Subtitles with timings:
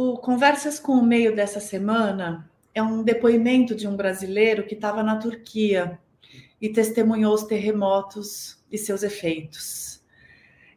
[0.00, 5.02] O Conversas com o Meio dessa semana é um depoimento de um brasileiro que estava
[5.02, 5.98] na Turquia
[6.60, 10.00] e testemunhou os terremotos e seus efeitos.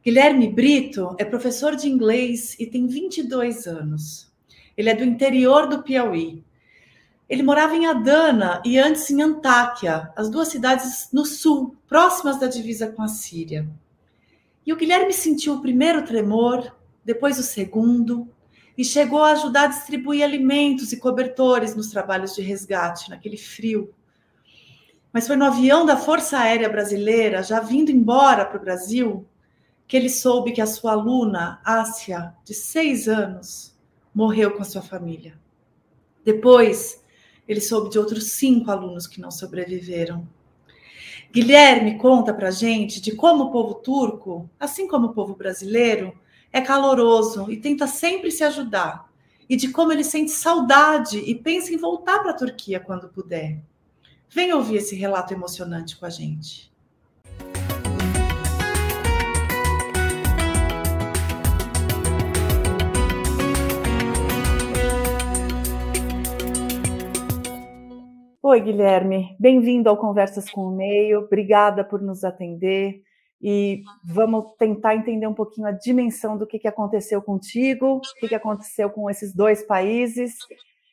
[0.04, 4.34] Guilherme Brito é professor de inglês e tem 22 anos.
[4.76, 6.44] Ele é do interior do Piauí.
[7.30, 12.48] Ele morava em Adana e antes em Antáquia, as duas cidades no sul, próximas da
[12.48, 13.70] divisa com a Síria.
[14.66, 16.76] E o Guilherme sentiu o primeiro tremor,
[17.06, 18.28] depois o segundo,
[18.82, 23.94] e chegou a ajudar a distribuir alimentos e cobertores nos trabalhos de resgate, naquele frio.
[25.14, 29.24] Mas foi no avião da Força Aérea Brasileira, já vindo embora para o Brasil,
[29.88, 33.78] que ele soube que a sua aluna, Ásia, de seis anos,
[34.16, 35.38] morreu com a sua família.
[36.26, 37.06] Depois,
[37.48, 40.28] ele soube de outros cinco alunos que não sobreviveram.
[41.32, 46.20] Guilherme conta para gente de como o povo turco, assim como o povo brasileiro,
[46.54, 49.10] é caloroso e tenta sempre se ajudar,
[49.50, 53.60] e de como ele sente saudade e pensa em voltar para a Turquia quando puder.
[54.30, 56.72] Vem ouvir esse relato emocionante com a gente.
[68.44, 69.36] Oi, Guilherme.
[69.40, 71.22] Bem-vindo ao Conversas com o Meio.
[71.22, 73.02] Obrigada por nos atender
[73.42, 78.28] e vamos tentar entender um pouquinho a dimensão do que, que aconteceu contigo, o que,
[78.28, 80.36] que aconteceu com esses dois países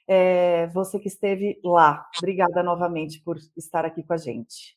[0.09, 2.09] é, você que esteve lá.
[2.17, 4.77] Obrigada novamente por estar aqui com a gente.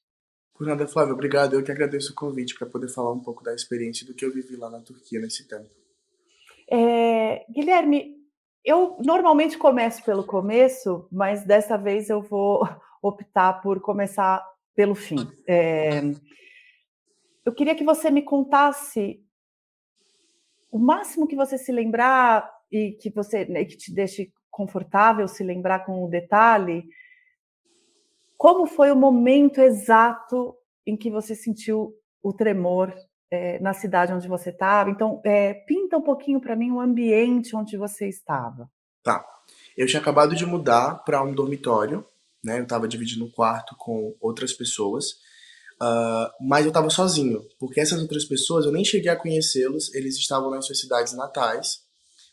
[0.54, 1.54] Por nada, Flávio, obrigado.
[1.54, 4.32] Eu que agradeço o convite para poder falar um pouco da experiência do que eu
[4.32, 5.70] vivi lá na Turquia nesse tempo.
[6.70, 8.18] É, Guilherme,
[8.64, 12.68] eu normalmente começo pelo começo, mas dessa vez eu vou
[13.02, 15.28] optar por começar pelo fim.
[15.48, 16.02] É,
[17.46, 19.24] eu queria que você me contasse
[20.72, 25.44] o máximo que você se lembrar e que você né, que te deixe confortável se
[25.44, 26.84] lembrar com o detalhe,
[28.38, 31.94] como foi o momento exato em que você sentiu
[32.24, 32.94] o tremor
[33.30, 34.90] é, na cidade onde você estava?
[34.90, 38.70] Então, é, pinta um pouquinho para mim o ambiente onde você estava.
[39.04, 39.24] Tá.
[39.78, 42.06] Eu tinha acabado de mudar para um dormitório,
[42.44, 42.60] né?
[42.60, 45.21] Eu estava dividindo um quarto com outras pessoas,
[45.82, 50.16] uh, mas eu estava sozinho, porque essas outras pessoas eu nem cheguei a conhecê-los, eles
[50.18, 51.80] estavam nas suas cidades natais,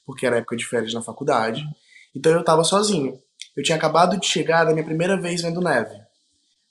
[0.05, 1.63] porque era época de férias na faculdade.
[2.15, 3.19] Então eu estava sozinho.
[3.57, 5.95] Eu tinha acabado de chegar da minha primeira vez vendo neve.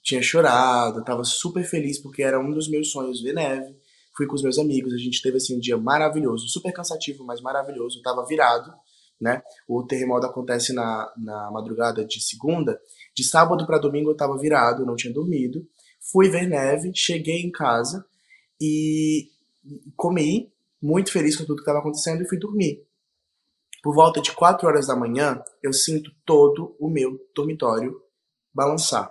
[0.02, 3.76] Tinha chorado, estava super feliz porque era um dos meus sonhos ver neve.
[4.16, 7.40] Fui com os meus amigos, a gente teve assim um dia maravilhoso, super cansativo, mas
[7.40, 7.98] maravilhoso.
[7.98, 8.72] Eu tava virado,
[9.20, 9.42] né?
[9.68, 12.80] O terremoto acontece na, na madrugada de segunda.
[13.14, 15.64] De sábado para domingo eu estava virado, não tinha dormido.
[16.10, 18.04] Fui ver neve, cheguei em casa
[18.60, 19.28] e
[19.96, 22.86] comi, muito feliz com tudo que estava acontecendo e fui dormir.
[23.82, 28.00] Por volta de 4 horas da manhã, eu sinto todo o meu dormitório
[28.52, 29.10] balançar.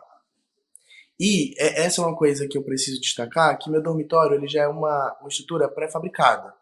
[1.19, 4.63] E é, essa é uma coisa que eu preciso destacar, que meu dormitório ele já
[4.63, 6.53] é uma, uma estrutura pré-fabricada.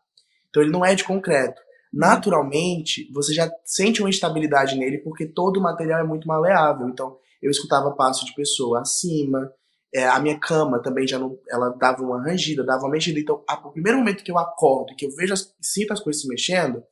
[0.49, 1.61] Então ele não é de concreto.
[1.91, 6.87] Naturalmente, você já sente uma instabilidade nele porque todo o material é muito maleável.
[6.87, 9.51] Então eu escutava passo de pessoa acima,
[9.95, 13.17] é, a minha cama também já não, ela dava uma rangida, dava uma mexida.
[13.17, 16.21] Então, a, o primeiro momento que eu acordo, que eu vejo, as, sinto as coisas
[16.21, 16.83] se mexendo,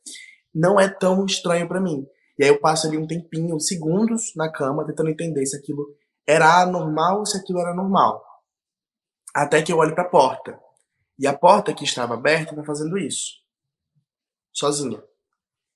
[0.55, 2.07] não é tão estranho para mim.
[2.39, 5.85] E aí eu passo ali um tempinho, segundos na cama, tentando entender se aquilo
[6.25, 8.23] era anormal ou se aquilo era normal.
[9.35, 10.57] Até que eu olho para a porta.
[11.19, 13.33] E a porta que estava aberta está fazendo isso.
[14.53, 15.03] Sozinha.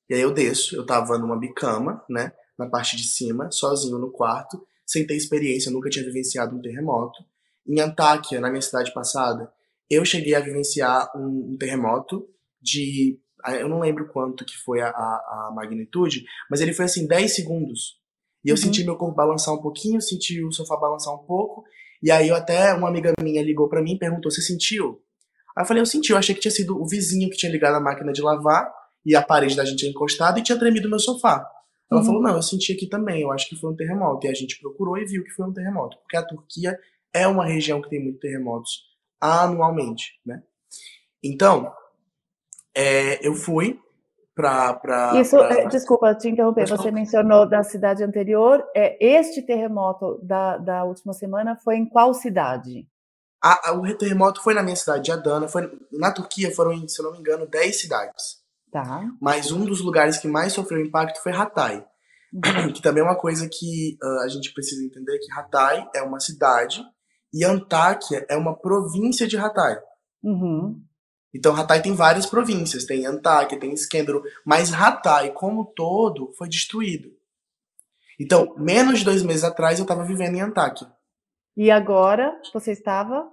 [0.10, 4.10] E aí eu desço, eu tava numa bicama, né, na parte de cima, sozinho no
[4.10, 7.24] quarto, sem ter experiência, nunca tinha vivenciado um terremoto.
[7.68, 9.52] Em Antáquia, na minha cidade passada,
[9.90, 12.26] eu cheguei a vivenciar um, um terremoto
[12.62, 13.20] de
[13.60, 17.98] eu não lembro quanto que foi a, a, magnitude, mas ele foi assim, 10 segundos.
[18.44, 18.58] E eu uhum.
[18.58, 21.64] senti meu corpo balançar um pouquinho, senti o sofá balançar um pouco,
[22.02, 25.02] e aí eu até, uma amiga minha ligou para mim e perguntou, você sentiu?
[25.56, 27.76] Aí eu falei, eu senti, eu achei que tinha sido o vizinho que tinha ligado
[27.76, 28.72] a máquina de lavar,
[29.06, 31.48] e a parede da gente tinha encostado e tinha tremido meu sofá.
[31.90, 32.06] Ela uhum.
[32.06, 34.28] falou, não, eu senti aqui também, eu acho que foi um terremoto.
[34.28, 36.78] E a gente procurou e viu que foi um terremoto, porque a Turquia
[37.14, 38.84] é uma região que tem muitos terremotos
[39.20, 40.44] anualmente, né?
[41.24, 41.72] Então,
[42.76, 43.80] é, eu fui
[44.36, 45.20] para.
[45.20, 45.62] Isso, pra...
[45.62, 48.64] É, desculpa te interromper, você mencionou da cidade anterior.
[48.76, 52.88] É, este terremoto da, da última semana foi em qual cidade?
[53.44, 55.48] A, a, o terremoto foi na minha cidade de Adana.
[55.48, 58.47] Foi, na Turquia foram, se eu não me engano, 10 cidades.
[58.72, 59.04] Tá.
[59.22, 61.84] Mas um dos lugares que mais sofreu impacto foi Hatay.
[62.34, 62.72] Uhum.
[62.74, 66.20] Que também é uma coisa que uh, a gente precisa entender que Hatay é uma
[66.20, 66.84] cidade
[67.34, 69.78] e Antáquia é uma província de Hatay.
[70.24, 70.82] Uhum.
[71.34, 77.10] Então, Hatay tem várias províncias, tem Antakya, tem Skendero, mas Hatay, como todo, foi destruído.
[78.20, 80.92] Então, menos de dois meses atrás, eu estava vivendo em Antakya.
[81.56, 83.30] E agora, você estava?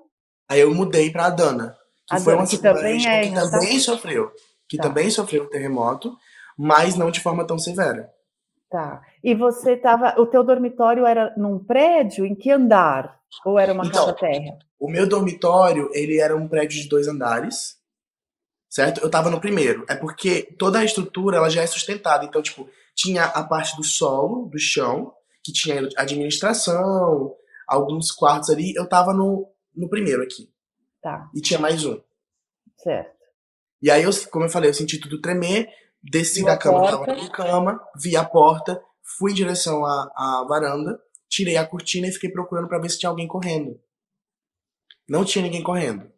[0.48, 1.76] Aí eu mudei para Adana,
[2.06, 4.30] que Adana, foi uma que também, é, que também sofreu,
[4.68, 4.84] que tá.
[4.84, 6.16] também sofreu um terremoto,
[6.56, 8.10] mas não de forma tão severa.
[8.70, 9.02] Tá.
[9.22, 12.26] E você estava, o teu dormitório era num prédio?
[12.26, 13.20] Em que andar?
[13.44, 14.58] Ou era uma então, casa terra?
[14.78, 17.76] O meu dormitório, ele era um prédio de dois andares,
[18.68, 19.00] certo?
[19.00, 19.84] Eu estava no primeiro.
[19.88, 22.24] É porque toda a estrutura, ela já é sustentada.
[22.24, 25.12] Então, tipo, tinha a parte do solo, do chão,
[25.42, 27.34] que tinha administração,
[27.68, 28.74] alguns quartos ali.
[28.74, 30.50] Eu estava no, no primeiro aqui.
[31.00, 31.30] Tá.
[31.34, 32.00] E tinha mais um.
[32.78, 33.13] Certo.
[33.84, 35.68] E aí, eu, como eu falei, eu senti tudo tremer,
[36.02, 38.82] desci da cama, tava na cama, vi a porta,
[39.18, 40.98] fui em direção à, à varanda,
[41.28, 43.78] tirei a cortina e fiquei procurando para ver se tinha alguém correndo.
[45.06, 46.10] Não tinha ninguém correndo.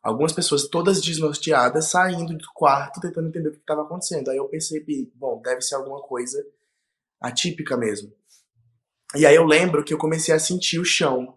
[0.00, 4.30] Algumas pessoas todas desnorteadas saindo do quarto tentando entender o que estava acontecendo.
[4.30, 6.40] Aí eu percebi, bom, deve ser alguma coisa
[7.20, 8.14] atípica mesmo.
[9.16, 11.36] E aí eu lembro que eu comecei a sentir o chão,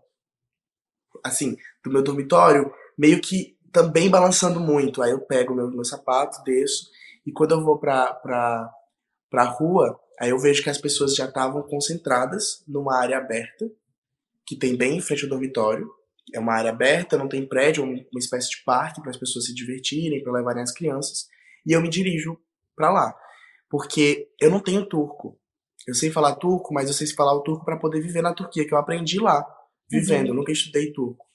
[1.23, 5.01] assim, do meu dormitório, meio que também balançando muito.
[5.01, 6.89] Aí eu pego meu, meu sapato, desço,
[7.25, 8.71] e quando eu vou pra, pra,
[9.29, 13.69] pra rua, aí eu vejo que as pessoas já estavam concentradas numa área aberta,
[14.45, 15.89] que tem bem em frente ao dormitório.
[16.33, 19.53] É uma área aberta, não tem prédio, uma espécie de parque para as pessoas se
[19.53, 21.27] divertirem, para levarem as crianças.
[21.65, 22.37] E eu me dirijo
[22.75, 23.15] para lá,
[23.69, 25.37] porque eu não tenho turco.
[25.87, 28.65] Eu sei falar turco, mas eu sei falar o turco para poder viver na Turquia,
[28.65, 29.45] que eu aprendi lá,
[29.89, 30.27] vivendo.
[30.27, 30.29] Uhum.
[30.29, 31.25] Eu nunca estudei turco.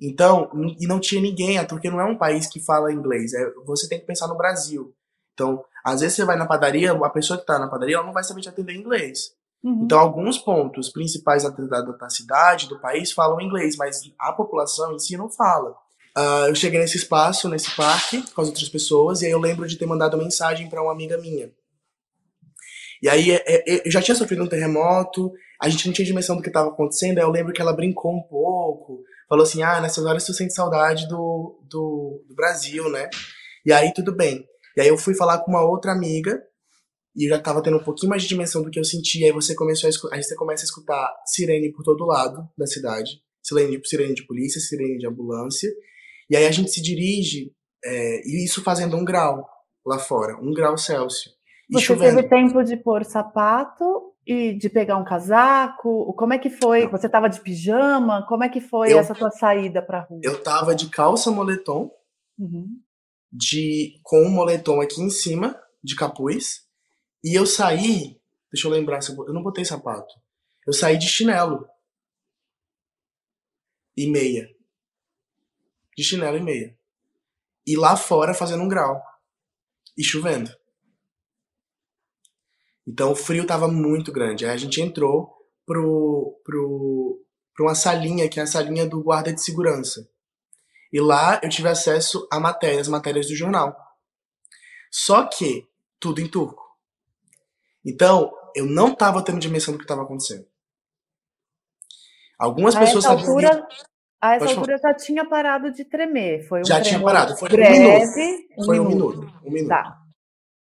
[0.00, 1.58] Então, e não tinha ninguém.
[1.58, 3.32] A Turquia não é um país que fala inglês.
[3.32, 4.94] É, você tem que pensar no Brasil.
[5.32, 8.12] Então, às vezes você vai na padaria, a pessoa que está na padaria, ela não
[8.12, 9.32] vai saber te atender em inglês.
[9.62, 9.82] Uhum.
[9.84, 14.94] Então, alguns pontos principais da, da, da, cidade, do país, falam inglês, mas a população
[14.94, 15.70] em si não fala.
[16.16, 19.66] Uh, eu cheguei nesse espaço, nesse parque, com as outras pessoas, e aí eu lembro
[19.66, 21.50] de ter mandado mensagem para uma amiga minha.
[23.02, 26.36] E aí é, é, eu já tinha sofrido um terremoto, a gente não tinha dimensão
[26.36, 29.80] do que estava acontecendo, aí eu lembro que ela brincou um pouco, falou assim, ah,
[29.80, 33.08] nessas horas tu sente saudade do, do, do Brasil, né?
[33.64, 34.46] E aí tudo bem.
[34.76, 36.40] E aí eu fui falar com uma outra amiga,
[37.14, 39.32] e eu já tava tendo um pouquinho mais de dimensão do que eu sentia, aí
[39.32, 43.22] você começou a escutar, aí você começa a escutar sirene por todo lado da cidade,
[43.42, 45.70] sirene de, sirene de polícia, sirene de ambulância,
[46.28, 47.52] e aí a gente se dirige,
[47.84, 49.48] é, e isso fazendo um grau
[49.84, 51.34] lá fora, um grau Celsius.
[51.70, 52.16] Você chovendo.
[52.16, 56.12] teve tempo de pôr sapato e de pegar um casaco?
[56.14, 56.88] Como é que foi?
[56.88, 58.26] Você estava de pijama?
[58.26, 60.20] Como é que foi eu, essa tua saída para rua?
[60.22, 61.90] Eu tava de calça moletom,
[62.36, 62.80] uhum.
[63.32, 66.66] de com um moletom aqui em cima de capuz,
[67.22, 68.20] e eu saí.
[68.52, 70.14] Deixa eu lembrar, eu não botei sapato.
[70.66, 71.68] Eu saí de chinelo
[73.96, 74.48] e meia,
[75.96, 76.76] de chinelo e meia,
[77.66, 79.00] e lá fora fazendo um grau
[79.96, 80.50] e chovendo.
[82.86, 84.44] Então o frio estava muito grande.
[84.44, 85.34] Aí a gente entrou
[85.66, 87.20] pro, pro,
[87.54, 90.08] pra uma salinha, que é a salinha do guarda de segurança.
[90.92, 93.76] E lá eu tive acesso a matérias, matérias do jornal.
[94.90, 95.68] Só que
[95.98, 96.64] tudo em turco.
[97.84, 100.46] Então, eu não estava tendo dimensão do que estava acontecendo.
[102.38, 103.14] Algumas a pessoas essa.
[103.14, 103.68] Altura,
[104.20, 106.46] a essa altura já tinha parado de tremer.
[106.48, 107.36] Foi um já tinha parado.
[107.36, 108.64] Foi breve, um minuto.
[108.64, 109.18] Foi um minuto.
[109.18, 109.40] Um minuto.
[109.44, 109.68] Um minuto.
[109.68, 110.05] Tá.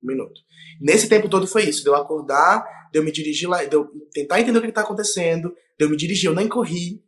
[0.04, 0.40] Um minuto.
[0.80, 3.88] Nesse tempo todo foi isso, de eu acordar, de eu me dirigir lá, de eu
[4.12, 7.02] tentar entender o que está acontecendo, de eu me dirigir, eu nem corri,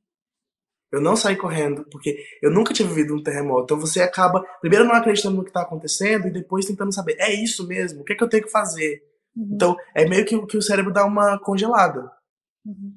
[0.92, 3.64] eu não saí correndo, porque eu nunca tinha vivido um terremoto.
[3.64, 7.32] Então você acaba, primeiro não acreditando no que está acontecendo, e depois tentando saber, é
[7.32, 8.00] isso mesmo?
[8.00, 9.02] O que é que eu tenho que fazer?
[9.36, 9.50] Uhum.
[9.52, 12.10] Então, é meio que, que o cérebro dá uma congelada.
[12.64, 12.94] Uhum.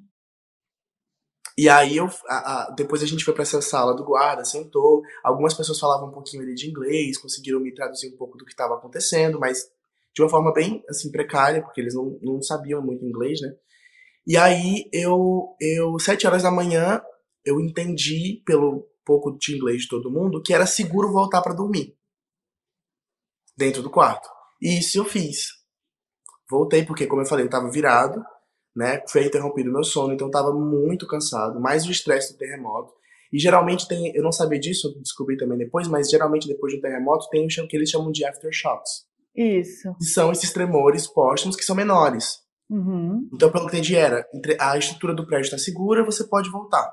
[1.57, 5.01] E aí eu, a, a, depois a gente foi para essa sala do guarda, sentou.
[5.21, 8.51] Algumas pessoas falavam um pouquinho ali de inglês, conseguiram me traduzir um pouco do que
[8.51, 9.69] estava acontecendo, mas
[10.19, 13.55] de uma forma bem assim precária, porque eles não, não sabiam muito inglês, né?
[14.27, 17.01] E aí eu, eu sete horas da manhã,
[17.45, 21.95] eu entendi pelo pouco de inglês de todo mundo que era seguro voltar para dormir
[23.57, 24.29] dentro do quarto.
[24.61, 25.47] E isso eu fiz.
[26.49, 28.21] Voltei porque, como eu falei, eu estava virado,
[28.75, 29.01] né?
[29.07, 32.91] Foi interrompido meu sono, então eu estava muito cansado, mais o estresse do terremoto.
[33.31, 36.81] E geralmente tem, eu não sabia disso, descobri também depois, mas geralmente depois de um
[36.81, 39.08] terremoto tem o que eles chamam de aftershocks.
[39.35, 39.95] Isso.
[39.97, 42.39] Que são esses tremores póstumos que são menores.
[42.69, 43.27] Uhum.
[43.33, 44.25] Então, pelo que entendi, era
[44.59, 46.87] a estrutura do prédio está segura, você pode voltar.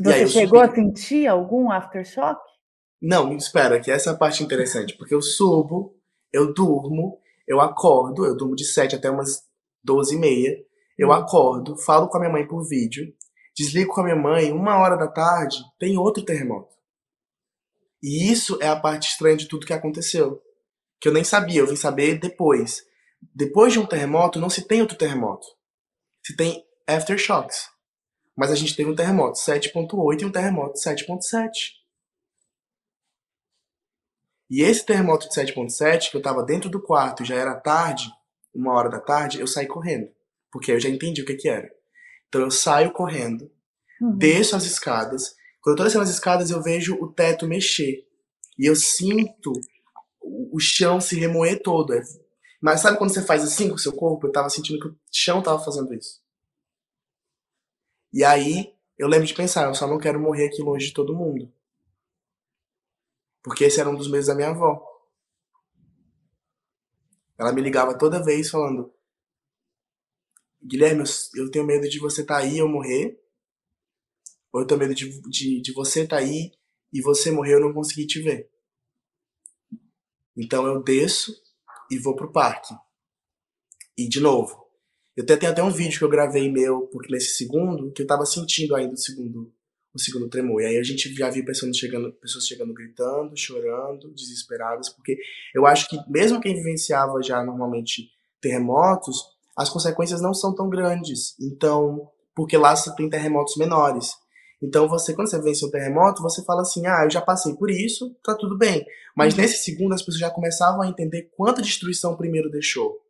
[0.00, 0.72] Você chegou subi...
[0.72, 2.40] a sentir algum aftershock?
[3.00, 5.96] Não, espera, que essa é a parte interessante, porque eu subo,
[6.32, 9.42] eu durmo, eu acordo, eu durmo de 7 até umas
[9.82, 10.56] 12 e meia,
[10.96, 11.14] eu uhum.
[11.14, 13.12] acordo, falo com a minha mãe por vídeo,
[13.56, 16.72] desligo com a minha mãe, uma hora da tarde, tem outro terremoto.
[18.00, 20.40] E isso é a parte estranha de tudo que aconteceu.
[21.02, 22.86] Que eu nem sabia, eu vim saber depois.
[23.34, 25.44] Depois de um terremoto, não se tem outro terremoto.
[26.24, 27.68] Se tem aftershocks.
[28.36, 31.50] Mas a gente teve um terremoto 7.8 e um terremoto 7.7.
[34.48, 38.08] E esse terremoto de 7.7, que eu estava dentro do quarto e já era tarde,
[38.54, 40.08] uma hora da tarde, eu saí correndo.
[40.52, 41.68] Porque eu já entendi o que, que era.
[42.28, 43.50] Então eu saio correndo,
[44.00, 44.16] uhum.
[44.16, 45.34] desço as escadas.
[45.60, 48.06] Quando eu tô descendo as escadas, eu vejo o teto mexer.
[48.56, 49.52] E eu sinto
[50.22, 51.92] o chão se remoer todo.
[52.60, 54.26] Mas sabe quando você faz assim com o seu corpo?
[54.26, 56.22] Eu tava sentindo que o chão tava fazendo isso.
[58.12, 61.16] E aí, eu lembro de pensar, eu só não quero morrer aqui longe de todo
[61.16, 61.52] mundo.
[63.42, 64.86] Porque esse era um dos medos da minha avó.
[67.36, 68.92] Ela me ligava toda vez falando:
[70.62, 71.02] Guilherme,
[71.34, 73.20] eu tenho medo de você estar tá aí e eu morrer.
[74.52, 76.52] Ou eu tenho medo de, de, de você estar tá aí
[76.92, 78.51] e você morrer eu não conseguir te ver.
[80.36, 81.34] Então eu desço
[81.90, 82.74] e vou pro parque.
[83.96, 84.62] E de novo,
[85.16, 88.24] eu tenho, até um vídeo que eu gravei meu, porque nesse segundo, que eu tava
[88.24, 89.52] sentindo ainda o segundo,
[89.94, 90.62] o segundo tremor.
[90.62, 95.18] E aí a gente já viu pessoas chegando, pessoas chegando gritando, chorando, desesperadas, porque
[95.54, 98.10] eu acho que mesmo quem vivenciava já normalmente
[98.40, 99.18] terremotos,
[99.56, 101.38] as consequências não são tão grandes.
[101.38, 104.12] Então, porque lá você tem terremotos menores.
[104.62, 107.68] Então você, quando você vence um terremoto, você fala assim, ah, eu já passei por
[107.68, 108.86] isso, tá tudo bem.
[109.16, 109.40] Mas uhum.
[109.40, 113.02] nesse segundo as pessoas já começavam a entender quanta destruição o primeiro deixou.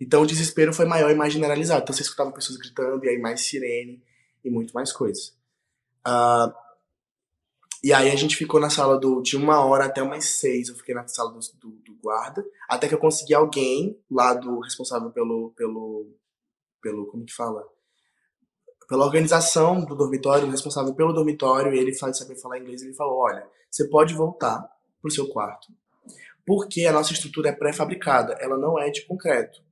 [0.00, 1.82] Então o desespero foi maior e mais generalizado.
[1.82, 4.02] Então você escutava pessoas gritando, e aí mais sirene
[4.44, 5.28] e muito mais coisas.
[6.06, 6.52] Uh,
[7.82, 10.68] e aí a gente ficou na sala do, de uma hora até umas seis.
[10.68, 14.58] Eu fiquei na sala do, do, do guarda, até que eu consegui alguém lá do
[14.60, 16.10] responsável pelo, pelo,
[16.82, 17.62] pelo, como que fala?
[18.88, 23.18] Pela organização do dormitório, o responsável pelo dormitório, ele faz saber falar inglês, ele falou,
[23.18, 24.64] olha, você pode voltar
[25.00, 25.68] pro seu quarto,
[26.46, 29.62] porque a nossa estrutura é pré-fabricada, ela não é de concreto.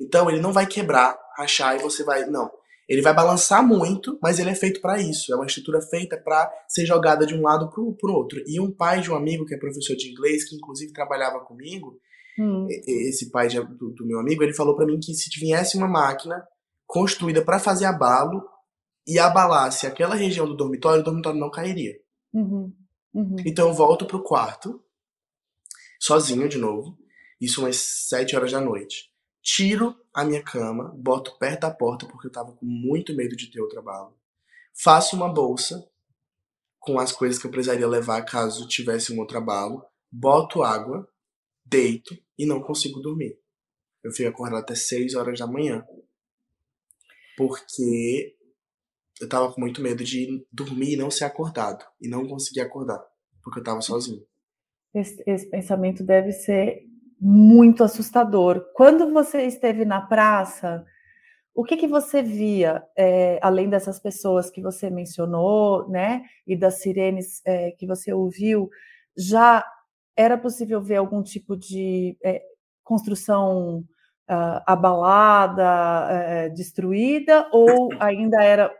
[0.00, 2.26] Então ele não vai quebrar, rachar e você vai.
[2.26, 2.50] Não.
[2.88, 5.32] Ele vai balançar muito, mas ele é feito para isso.
[5.32, 8.42] É uma estrutura feita para ser jogada de um lado para o outro.
[8.46, 11.98] E um pai de um amigo que é professor de inglês, que inclusive trabalhava comigo,
[12.38, 12.66] hum.
[12.68, 15.88] esse pai de, do, do, meu amigo, ele falou para mim que se viesse uma
[15.88, 16.46] máquina
[16.86, 18.42] construída para fazer abalo
[19.06, 21.98] e abalasse aquela região do dormitório, o dormitório não cairia.
[22.32, 22.72] Uhum.
[23.12, 23.36] Uhum.
[23.44, 24.82] Então eu volto pro quarto,
[26.00, 26.98] sozinho de novo,
[27.40, 32.26] isso umas sete horas da noite tiro a minha cama, boto perto da porta porque
[32.26, 34.18] eu tava com muito medo de ter outro abalo.
[34.72, 35.86] Faço uma bolsa
[36.80, 41.06] com as coisas que eu precisaria levar caso tivesse um outro abalo, boto água,
[41.64, 43.38] deito e não consigo dormir.
[44.02, 45.84] Eu fico acordado até 6 horas da manhã.
[47.36, 48.36] Porque
[49.24, 51.84] eu tava com muito medo de dormir e não ser acordado.
[52.00, 53.02] E não conseguir acordar.
[53.42, 54.22] Porque eu tava sozinho.
[54.94, 56.82] Esse, esse pensamento deve ser
[57.20, 58.64] muito assustador.
[58.74, 60.84] Quando você esteve na praça,
[61.54, 66.80] o que, que você via, é, além dessas pessoas que você mencionou, né, e das
[66.80, 68.68] sirenes é, que você ouviu,
[69.16, 69.64] já
[70.16, 72.42] era possível ver algum tipo de é,
[72.82, 73.84] construção
[74.30, 78.70] uh, abalada, destruída, ou ainda era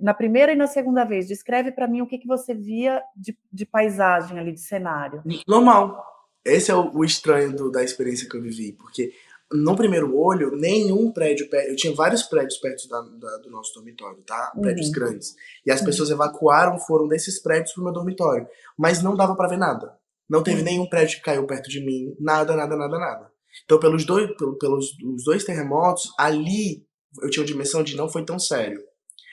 [0.00, 1.26] na primeira e na segunda vez?
[1.26, 5.22] Descreve para mim o que, que você via de, de paisagem ali, de cenário.
[5.46, 6.04] Normal,
[6.44, 9.12] esse é o, o estranho do, da experiência que eu vivi, porque
[9.52, 11.46] no primeiro olho, nenhum prédio.
[11.52, 14.52] Eu tinha vários prédios perto da, da, do nosso dormitório, tá?
[14.60, 14.92] Prédios uhum.
[14.92, 15.34] grandes.
[15.66, 15.86] E as uhum.
[15.86, 18.46] pessoas evacuaram, foram desses prédios pro meu dormitório.
[18.78, 19.94] Mas não dava para ver nada.
[20.28, 20.64] Não teve uhum.
[20.64, 22.14] nenhum prédio que caiu perto de mim.
[22.18, 23.30] Nada, nada, nada, nada.
[23.64, 26.86] Então, pelos dois, pelos os dois terremotos, ali
[27.20, 28.82] eu tinha uma dimensão de não foi tão sério.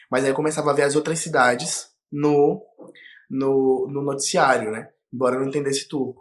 [0.09, 2.61] Mas aí eu começava a ver as outras cidades no,
[3.29, 4.89] no, no noticiário, né?
[5.13, 6.15] Embora eu não entendesse tudo.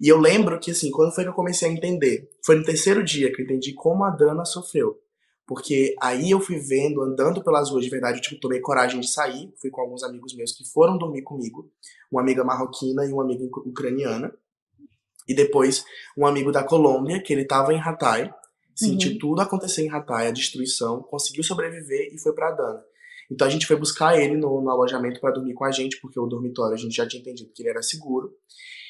[0.00, 2.28] E eu lembro que, assim, quando foi que eu comecei a entender?
[2.44, 4.98] Foi no terceiro dia que eu entendi como a Dana sofreu.
[5.46, 9.10] Porque aí eu fui vendo, andando pelas ruas de verdade, eu tipo, tomei coragem de
[9.10, 9.52] sair.
[9.60, 11.70] Fui com alguns amigos meus que foram dormir comigo.
[12.10, 14.32] Uma amiga marroquina e uma amiga ucraniana.
[15.26, 15.84] E depois
[16.16, 18.32] um amigo da Colômbia, que ele tava em Hatay.
[18.74, 19.18] Sentiu uhum.
[19.18, 21.02] tudo acontecer em Hatay, a destruição.
[21.02, 22.82] Conseguiu sobreviver e foi pra Dana.
[23.30, 26.18] Então a gente foi buscar ele no, no alojamento para dormir com a gente, porque
[26.18, 28.34] o dormitório a gente já tinha entendido que ele era seguro.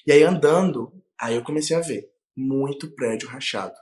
[0.06, 3.76] E aí andando, aí eu comecei a ver muito prédio rachado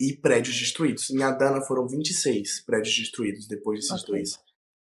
[0.00, 1.10] e prédios destruídos.
[1.10, 4.14] Em Adana foram 26 prédios destruídos depois desses okay.
[4.14, 4.38] dois,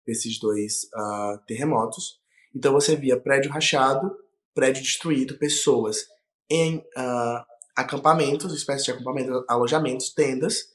[0.05, 2.19] desses dois uh, terremotos.
[2.53, 4.11] Então você via prédio rachado,
[4.53, 6.07] prédio destruído, pessoas
[6.49, 7.43] em uh,
[7.75, 10.69] acampamentos, espécies de acampamentos, alojamentos, tendas.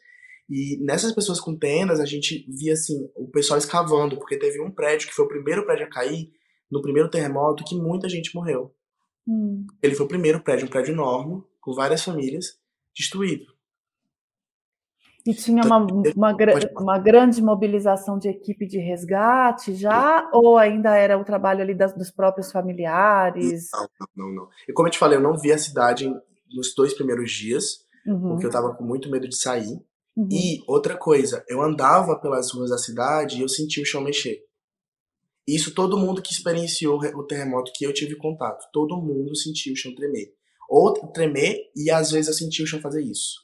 [0.49, 4.71] E nessas pessoas com tendas, a gente via assim, o pessoal escavando, porque teve um
[4.71, 6.31] prédio que foi o primeiro prédio a cair,
[6.71, 8.75] no primeiro terremoto que muita gente morreu.
[9.27, 9.67] Hum.
[9.83, 12.59] Ele foi o primeiro prédio, um prédio enorme, com várias famílias,
[12.95, 13.55] destruído.
[15.27, 16.37] E tinha então, uma, uma,
[16.79, 20.29] uma, grande mobilização de equipe de resgate já?
[20.35, 23.71] Ou ainda era o trabalho ali das, dos próprios familiares?
[23.73, 24.49] Não, não, não.
[24.69, 26.13] E como eu te falei, eu não vi a cidade
[26.55, 28.33] nos dois primeiros dias, uhum.
[28.33, 29.81] porque eu tava com muito medo de sair.
[30.17, 30.29] Uhum.
[30.31, 34.45] E outra coisa, eu andava pelas ruas da cidade e eu sentia o chão mexer.
[35.47, 39.77] Isso todo mundo que experienciou o terremoto que eu tive contato, todo mundo sentiu o
[39.77, 40.33] chão tremer.
[40.69, 43.43] Ou tremer e às vezes eu senti o chão fazer isso.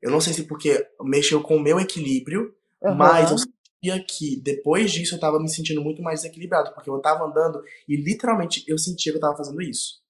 [0.00, 2.94] Eu não sei se porque mexeu com o meu equilíbrio, uhum.
[2.94, 7.00] mas eu sentia que depois disso eu tava me sentindo muito mais desequilibrado, porque eu
[7.00, 10.02] tava andando e literalmente eu sentia que eu tava fazendo isso.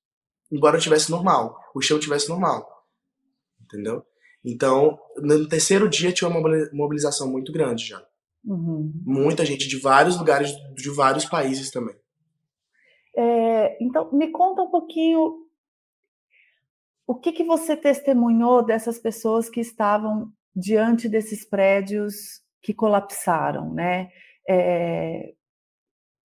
[0.51, 2.69] Embora eu tivesse normal, o chão tivesse normal.
[3.63, 4.05] Entendeu?
[4.45, 6.41] Então, no terceiro dia tinha uma
[6.73, 8.05] mobilização muito grande já.
[8.45, 8.93] Uhum.
[9.05, 11.95] Muita gente de vários lugares, de vários países também.
[13.17, 15.43] É, então, me conta um pouquinho
[17.07, 24.11] o que, que você testemunhou dessas pessoas que estavam diante desses prédios que colapsaram, né?
[24.49, 25.35] É,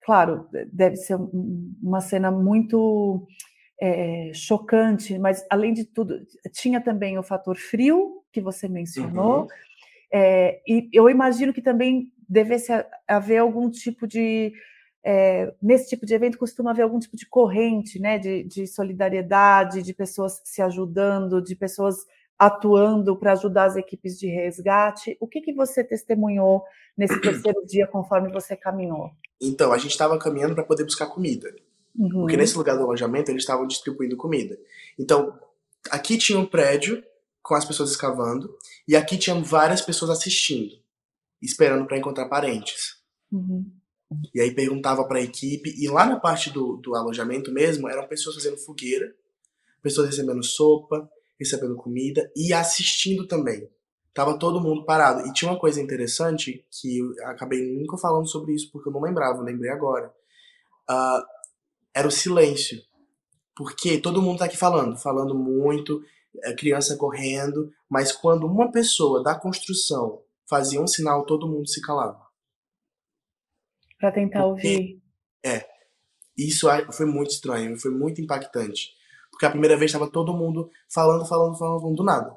[0.02, 1.16] claro, deve ser
[1.82, 3.26] uma cena muito
[3.80, 6.20] é, chocante, mas além de tudo,
[6.52, 9.48] tinha também o fator frio que você mencionou, uhum.
[10.12, 12.72] é, e eu imagino que também devesse
[13.06, 14.52] haver algum tipo de
[15.04, 19.82] é, nesse tipo de evento costuma haver algum tipo de corrente, né, de, de solidariedade,
[19.82, 21.96] de pessoas se ajudando, de pessoas
[22.38, 25.16] atuando para ajudar as equipes de resgate.
[25.20, 26.62] O que, que você testemunhou
[26.96, 29.10] nesse terceiro dia conforme você caminhou?
[29.40, 31.52] Então, a gente estava caminhando para poder buscar comida.
[31.96, 32.08] Uhum.
[32.10, 34.58] Porque nesse lugar do alojamento eles estavam distribuindo comida.
[34.98, 35.38] Então,
[35.90, 37.02] aqui tinha um prédio
[37.42, 40.74] com as pessoas escavando e aqui tinham várias pessoas assistindo,
[41.40, 42.98] esperando para encontrar parentes.
[43.32, 43.70] Uhum.
[44.34, 48.06] E aí perguntava para a equipe, e lá na parte do, do alojamento mesmo, eram
[48.08, 49.14] pessoas fazendo fogueira,
[49.82, 53.68] pessoas recebendo sopa, recebendo comida e assistindo também.
[54.14, 55.28] Tava todo mundo parado.
[55.28, 59.00] E tinha uma coisa interessante que eu acabei nunca falando sobre isso porque eu não
[59.00, 60.12] lembrava, eu lembrei agora.
[60.90, 61.22] Uh,
[61.98, 62.80] era o silêncio.
[63.56, 66.00] Porque todo mundo tá aqui falando, falando muito,
[66.44, 71.80] é, criança correndo, mas quando uma pessoa da construção fazia um sinal, todo mundo se
[71.80, 72.28] calava
[73.98, 75.02] para tentar Porque, ouvir.
[75.44, 75.68] É.
[76.36, 78.94] Isso foi muito estranho, foi muito impactante.
[79.30, 82.34] Porque a primeira vez estava todo mundo falando, falando, falando, falando do nada.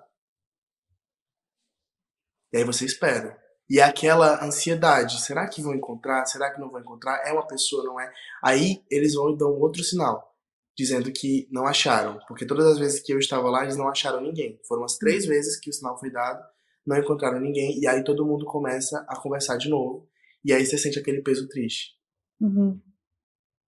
[2.52, 3.40] E aí você espera.
[3.72, 6.26] E aquela ansiedade, será que vão encontrar?
[6.26, 7.26] Será que não vão encontrar?
[7.26, 8.12] É uma pessoa, não é?
[8.44, 10.36] Aí eles vão e dão outro sinal,
[10.78, 12.20] dizendo que não acharam.
[12.28, 14.60] Porque todas as vezes que eu estava lá, eles não acharam ninguém.
[14.68, 16.44] Foram as três vezes que o sinal foi dado,
[16.86, 17.80] não encontraram ninguém.
[17.80, 20.06] E aí todo mundo começa a conversar de novo.
[20.44, 21.92] E aí você sente aquele peso triste.
[22.42, 22.78] Uhum.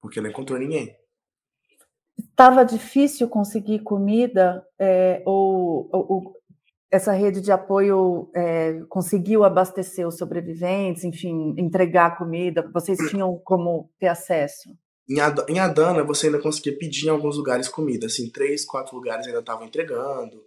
[0.01, 0.93] Porque não encontrou ninguém.
[2.19, 6.35] Estava difícil conseguir comida é, ou, ou,
[6.93, 12.69] essa rede de apoio é, conseguiu abastecer os sobreviventes, enfim, entregar comida?
[12.71, 14.69] Vocês tinham como ter acesso?
[15.09, 18.05] Em Adana, você ainda conseguia pedir em alguns lugares comida.
[18.05, 20.39] Assim, três, quatro lugares ainda estavam entregando.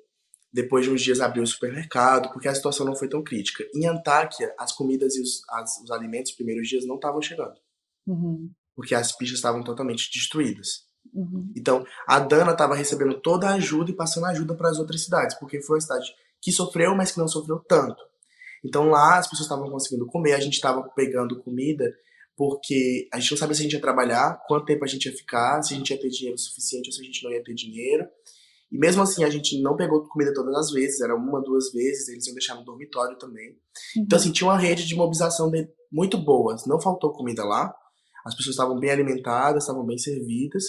[0.53, 3.65] Depois de uns dias abriu o supermercado, porque a situação não foi tão crítica.
[3.75, 7.57] Em Antáquia, as comidas e os, as, os alimentos, os primeiros dias, não estavam chegando.
[8.07, 8.53] Uhum.
[8.77, 10.85] Porque as pistas estavam totalmente destruídas.
[11.13, 11.53] Uhum.
[11.57, 15.37] Então, a Dana estava recebendo toda a ajuda e passando ajuda para as outras cidades,
[15.41, 16.15] porque foi uma cidade
[16.47, 18.01] que sofreu, mas que não sofreu tanto.
[18.65, 21.93] Então lá as pessoas estavam conseguindo comer, a gente estava pegando comida
[22.37, 25.17] porque a gente não sabia se a gente ia trabalhar, quanto tempo a gente ia
[25.17, 27.53] ficar, se a gente ia ter dinheiro suficiente ou se a gente não ia ter
[27.53, 28.07] dinheiro.
[28.71, 32.09] E mesmo assim, a gente não pegou comida todas as vezes, era uma, duas vezes,
[32.09, 33.49] eles iam deixar no dormitório também.
[33.51, 34.05] Uhum.
[34.05, 36.55] Então, assim, tinha uma rede de mobilização de, muito boa.
[36.67, 37.75] Não faltou comida lá,
[38.25, 40.65] as pessoas estavam bem alimentadas, estavam bem servidas.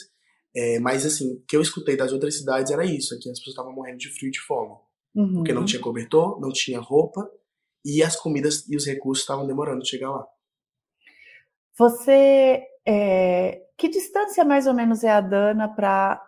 [0.56, 3.40] É, mas, assim, o que eu escutei das outras cidades era isso: é que as
[3.40, 4.76] pessoas estavam morrendo de frio e de fome.
[5.18, 5.34] Uhum.
[5.34, 7.28] Porque não tinha cobertor, não tinha roupa,
[7.84, 10.24] e as comidas e os recursos estavam demorando de chegar lá.
[11.76, 12.62] Você.
[12.88, 16.24] É, que distância mais ou menos é a Dana para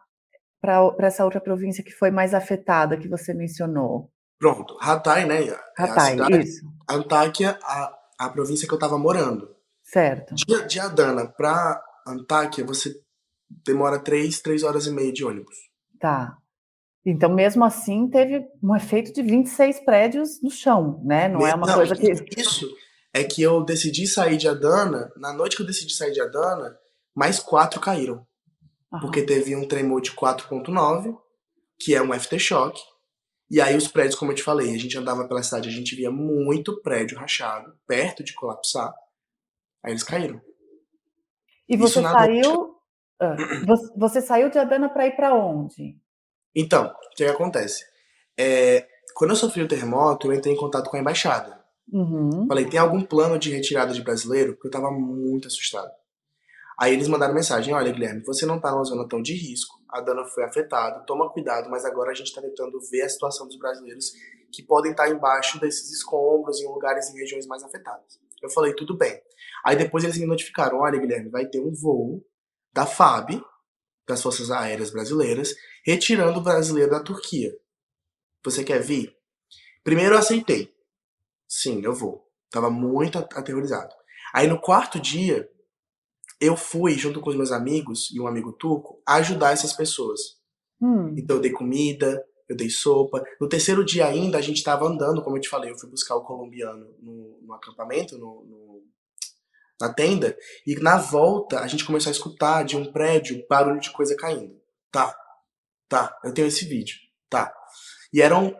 [0.61, 4.11] para essa outra província que foi mais afetada, que você mencionou?
[4.37, 5.57] Pronto, Hatay, né?
[5.77, 6.65] Hatay, é isso.
[6.89, 9.55] Antáquia, a, a província que eu estava morando.
[9.83, 10.35] Certo.
[10.35, 12.93] De, de Adana para Antáquia, você
[13.65, 15.55] demora três, três horas e meia de ônibus.
[15.99, 16.37] Tá.
[17.09, 21.27] Então, mesmo assim, teve um efeito de 26 prédios no chão, né?
[21.27, 22.11] Não é uma Não, coisa que.
[22.37, 22.67] Isso
[23.13, 26.77] é que eu decidi sair de Adana, na noite que eu decidi sair de Adana,
[27.15, 28.25] mais quatro caíram.
[28.91, 28.99] Uhum.
[29.01, 31.17] Porque teve um tremor de 4.9,
[31.79, 32.79] que é um aftershock.
[33.49, 35.95] E aí os prédios, como eu te falei, a gente andava pela cidade, a gente
[35.95, 38.93] via muito prédio rachado, perto de colapsar.
[39.83, 40.39] Aí eles caíram.
[41.67, 42.75] E você saiu.
[43.21, 43.35] Ah,
[43.97, 45.97] você saiu de Adana para ir para onde?
[46.55, 47.83] Então, o que, que acontece?
[48.37, 51.59] É, quando eu sofri o terremoto, eu entrei em contato com a embaixada.
[51.91, 52.45] Uhum.
[52.47, 54.53] Falei, tem algum plano de retirada de brasileiro?
[54.53, 55.91] Porque eu tava muito assustado.
[56.79, 59.99] Aí eles mandaram mensagem: olha, Guilherme, você não tá numa zona tão de risco, a
[59.99, 63.57] Dana foi afetada, toma cuidado, mas agora a gente tá tentando ver a situação dos
[63.57, 64.13] brasileiros
[64.51, 68.19] que podem estar tá embaixo desses escombros, em lugares e regiões mais afetadas.
[68.41, 69.21] Eu falei, tudo bem.
[69.65, 72.23] Aí depois eles me notificaram: olha, Guilherme, vai ter um voo
[72.71, 73.43] da FAB,
[74.09, 77.55] das Forças Aéreas Brasileiras, retirando o brasileiro da Turquia.
[78.43, 79.15] Você quer vir?
[79.83, 80.73] Primeiro eu aceitei.
[81.47, 82.27] Sim, eu vou.
[82.49, 83.93] Tava muito aterrorizado.
[84.33, 85.47] Aí no quarto dia,
[86.41, 90.19] eu fui, junto com os meus amigos e um amigo turco, ajudar essas pessoas.
[90.81, 91.13] Hum.
[91.15, 93.23] Então eu dei comida, eu dei sopa.
[93.39, 96.15] No terceiro dia ainda, a gente estava andando, como eu te falei, eu fui buscar
[96.15, 98.83] o colombiano no, no acampamento, no, no,
[99.79, 103.91] na tenda, e na volta a gente começou a escutar de um prédio barulho de
[103.91, 104.59] coisa caindo.
[104.91, 105.15] Tá,
[105.87, 106.97] tá, eu tenho esse vídeo,
[107.29, 107.53] tá.
[108.13, 108.55] E eram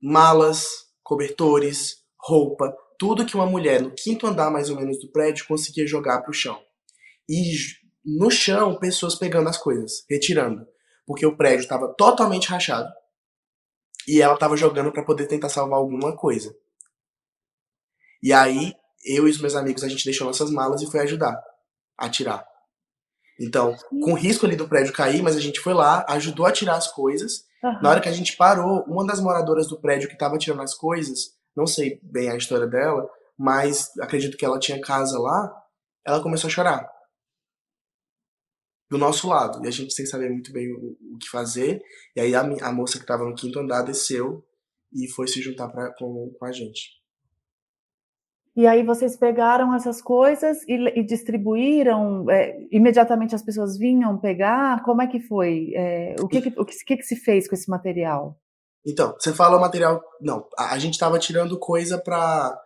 [0.00, 0.68] malas,
[1.02, 5.86] cobertores, roupa, tudo que uma mulher no quinto andar mais ou menos do prédio conseguia
[5.86, 6.62] jogar para o chão.
[7.28, 7.54] E
[8.04, 10.66] no chão, pessoas pegando as coisas, retirando,
[11.06, 12.92] porque o prédio estava totalmente rachado
[14.06, 16.54] e ela estava jogando para poder tentar salvar alguma coisa.
[18.22, 18.74] E aí,
[19.04, 21.40] eu e os meus amigos, a gente deixou nossas malas e foi ajudar
[21.96, 22.44] a tirar.
[23.40, 26.76] Então, com risco ali do prédio cair, mas a gente foi lá, ajudou a tirar
[26.76, 27.44] as coisas.
[27.62, 27.82] Uhum.
[27.82, 30.74] Na hora que a gente parou, uma das moradoras do prédio que estava tirando as
[30.74, 35.52] coisas não sei bem a história dela, mas acredito que ela tinha casa lá,
[36.04, 36.90] ela começou a chorar.
[38.90, 39.64] Do nosso lado.
[39.64, 41.82] E a gente sem saber muito bem o, o que fazer.
[42.14, 44.44] E aí a, a moça que estava no quinto andar desceu
[44.92, 46.90] e foi se juntar pra, com, com a gente.
[48.56, 52.30] E aí vocês pegaram essas coisas e, e distribuíram?
[52.30, 54.82] É, imediatamente as pessoas vinham pegar?
[54.84, 55.72] Como é que foi?
[55.74, 58.38] É, o que, que, o que, que, se fez com esse material?
[58.86, 60.00] Então, você fala material.
[60.20, 62.56] Não, a, a gente tava tirando coisa pra.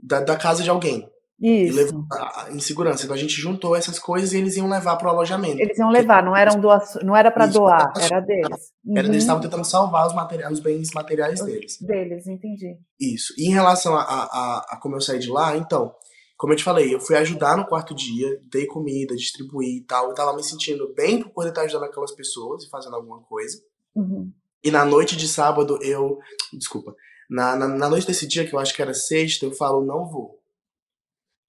[0.00, 1.08] Da, da casa de alguém.
[1.44, 2.06] Isso.
[2.50, 3.04] Em segurança.
[3.04, 5.60] Então a gente juntou essas coisas e eles iam levar pro alojamento.
[5.60, 8.72] Eles iam levar, não, eram doa, não era para doar, era deles.
[8.82, 8.96] Uhum.
[8.96, 11.76] Era, eles estavam tentando salvar os, materiais, os bens materiais deles.
[11.82, 12.78] Deles, entendi.
[12.98, 13.34] Isso.
[13.36, 15.94] E em relação a, a, a, como eu saí de lá, então,
[16.38, 20.08] como eu te falei, eu fui ajudar no quarto dia, dei comida, distribuí e tal.
[20.08, 23.60] Eu tava me sentindo bem por poder estar ajudando aquelas pessoas e fazendo alguma coisa.
[23.94, 24.32] Uhum.
[24.64, 26.18] E na noite de sábado eu.
[26.54, 26.94] Desculpa.
[27.28, 30.06] Na, na, na, noite desse dia, que eu acho que era sexta, eu falo, não
[30.06, 30.42] vou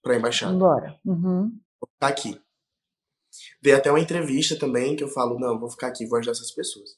[0.06, 0.54] pra embaixada.
[0.54, 1.00] Embora.
[1.04, 1.50] Uhum.
[1.82, 2.39] Vou ficar aqui.
[3.60, 6.52] Veio até uma entrevista também que eu falo, não, vou ficar aqui, vou ajudar essas
[6.52, 6.91] pessoas.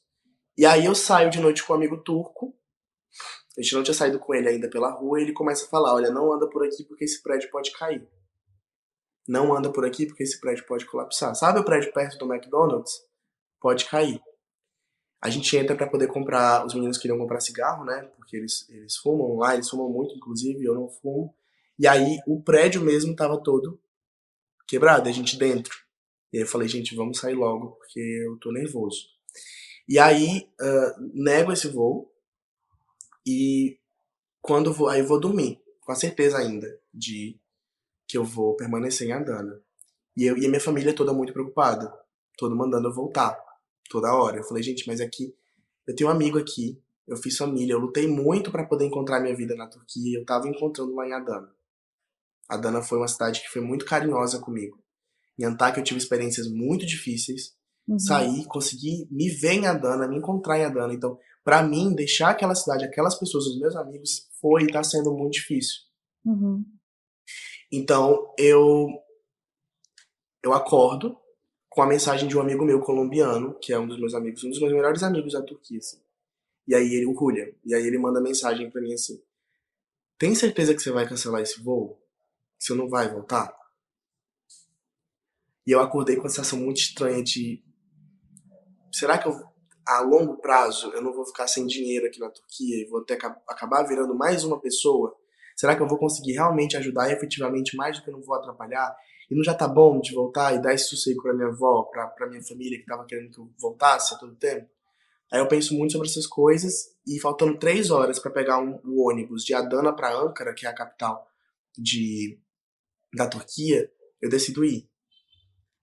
[0.56, 2.54] E aí eu saio de noite com um amigo turco.
[3.56, 5.94] A gente não tinha saído com ele ainda pela rua, e ele começa a falar:
[5.94, 8.06] olha, não anda por aqui porque esse prédio pode cair.
[9.26, 11.34] Não anda por aqui porque esse prédio pode colapsar.
[11.34, 13.00] Sabe o prédio perto do McDonald's?
[13.58, 14.20] Pode cair.
[15.20, 16.64] A gente entra para poder comprar.
[16.64, 18.02] Os meninos queriam comprar cigarro, né?
[18.16, 21.34] Porque eles, eles fumam lá, eles fumam muito, inclusive, eu não fumo.
[21.78, 23.80] E aí o prédio mesmo tava todo
[24.66, 25.74] quebrado, a gente dentro.
[26.32, 29.06] E aí eu falei, gente, vamos sair logo, porque eu tô nervoso.
[29.88, 32.12] E aí uh, nego esse voo.
[33.26, 33.78] E
[34.40, 34.88] quando vou.
[34.88, 37.38] Aí eu vou dormir, com a certeza ainda de
[38.06, 39.60] que eu vou permanecer em Adana.
[40.16, 41.92] E, eu, e a minha família toda muito preocupada,
[42.36, 43.38] todo mandando eu voltar
[43.88, 44.38] toda hora.
[44.38, 45.34] Eu falei, gente, mas aqui
[45.86, 49.34] eu tenho um amigo aqui, eu fiz família, eu lutei muito para poder encontrar minha
[49.34, 51.50] vida na Turquia, eu tava encontrando lá em Adana.
[52.48, 54.82] Adana foi uma cidade que foi muito carinhosa comigo.
[55.38, 57.56] Em Antakya eu tive experiências muito difíceis.
[57.86, 57.98] Uhum.
[57.98, 60.92] Saí, consegui me ver em Adana, me encontrar em Adana.
[60.92, 65.14] Então, para mim, deixar aquela cidade, aquelas pessoas, os meus amigos, foi e tá sendo
[65.14, 65.80] muito difícil.
[66.24, 66.64] Uhum.
[67.70, 68.88] Então, eu
[70.42, 71.18] eu acordo
[71.68, 74.50] com a mensagem de um amigo meu colombiano, que é um dos meus amigos, um
[74.50, 76.00] dos meus melhores amigos da Turquia, assim.
[76.66, 79.22] E aí ele, o Julia, e aí ele manda mensagem para mim assim:
[80.18, 81.98] "Tem certeza que você vai cancelar esse voo?
[82.58, 83.54] Você não vai voltar?"
[85.66, 87.62] E eu acordei com uma sensação muito estranha de
[88.90, 89.48] será que eu
[89.86, 93.18] a longo prazo eu não vou ficar sem dinheiro aqui na Turquia e vou ter
[93.48, 95.16] acabar virando mais uma pessoa?
[95.56, 98.94] Será que eu vou conseguir realmente ajudar efetivamente mais do que eu não vou atrapalhar?
[99.30, 102.06] E não já tá bom de voltar e dar esse sossego pra minha avó, pra,
[102.06, 104.68] pra minha família que tava querendo que eu voltasse a todo tempo?
[105.32, 109.06] Aí eu penso muito sobre essas coisas e faltando três horas para pegar um, um,
[109.06, 111.26] ônibus de Adana para Ankara, que é a capital
[111.76, 112.38] de,
[113.14, 113.90] da Turquia,
[114.20, 114.88] eu decido ir.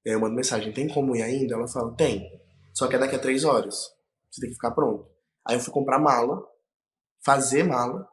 [0.04, 1.56] Eu mando mensagem, tem como ir ainda?
[1.56, 2.30] Ela fala, tem.
[2.74, 3.76] Só que é daqui a três horas.
[4.30, 5.10] Você tem que ficar pronto.
[5.48, 6.44] Aí eu fui comprar mala,
[7.24, 8.08] fazer mala,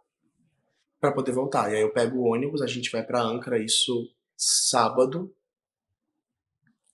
[1.00, 1.70] para poder voltar.
[1.70, 5.34] E aí eu pego o ônibus, a gente vai para Ankara, isso sábado.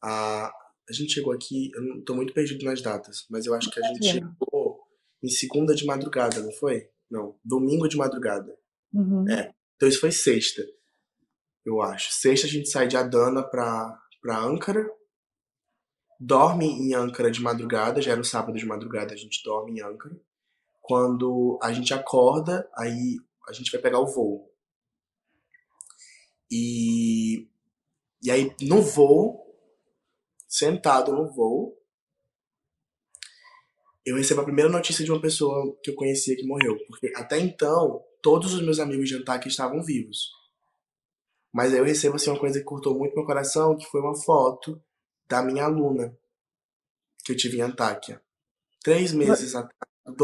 [0.03, 0.47] a,
[0.89, 3.79] a gente chegou aqui, eu não tô muito perdido nas datas, mas eu acho que
[3.79, 4.81] a gente chegou
[5.23, 6.89] em segunda de madrugada, não foi?
[7.11, 8.57] Não, domingo de madrugada.
[8.93, 9.29] Uhum.
[9.29, 10.63] É, então isso foi sexta,
[11.69, 12.13] eu acho.
[12.13, 14.89] Sexta a gente sai de Adana pra, pra Ankara,
[16.19, 19.83] dorme em Ankara de madrugada, já era o sábado de madrugada, a gente dorme em
[19.83, 20.19] Ankara.
[20.81, 23.17] Quando a gente acorda, aí
[23.49, 24.51] a gente vai pegar o voo.
[26.51, 27.47] E,
[28.23, 29.45] e aí no voo,
[30.49, 31.77] sentado no voo,
[34.07, 36.79] eu recebo a primeira notícia de uma pessoa que eu conhecia que morreu.
[36.87, 40.38] Porque até então, todos os meus amigos de Antáquia estavam vivos.
[41.53, 44.15] Mas aí eu recebo assim, uma coisa que cortou muito meu coração, que foi uma
[44.15, 44.83] foto
[45.29, 46.17] da minha aluna
[47.25, 48.23] que eu tive em Antáquia.
[48.83, 49.75] Três meses atrás,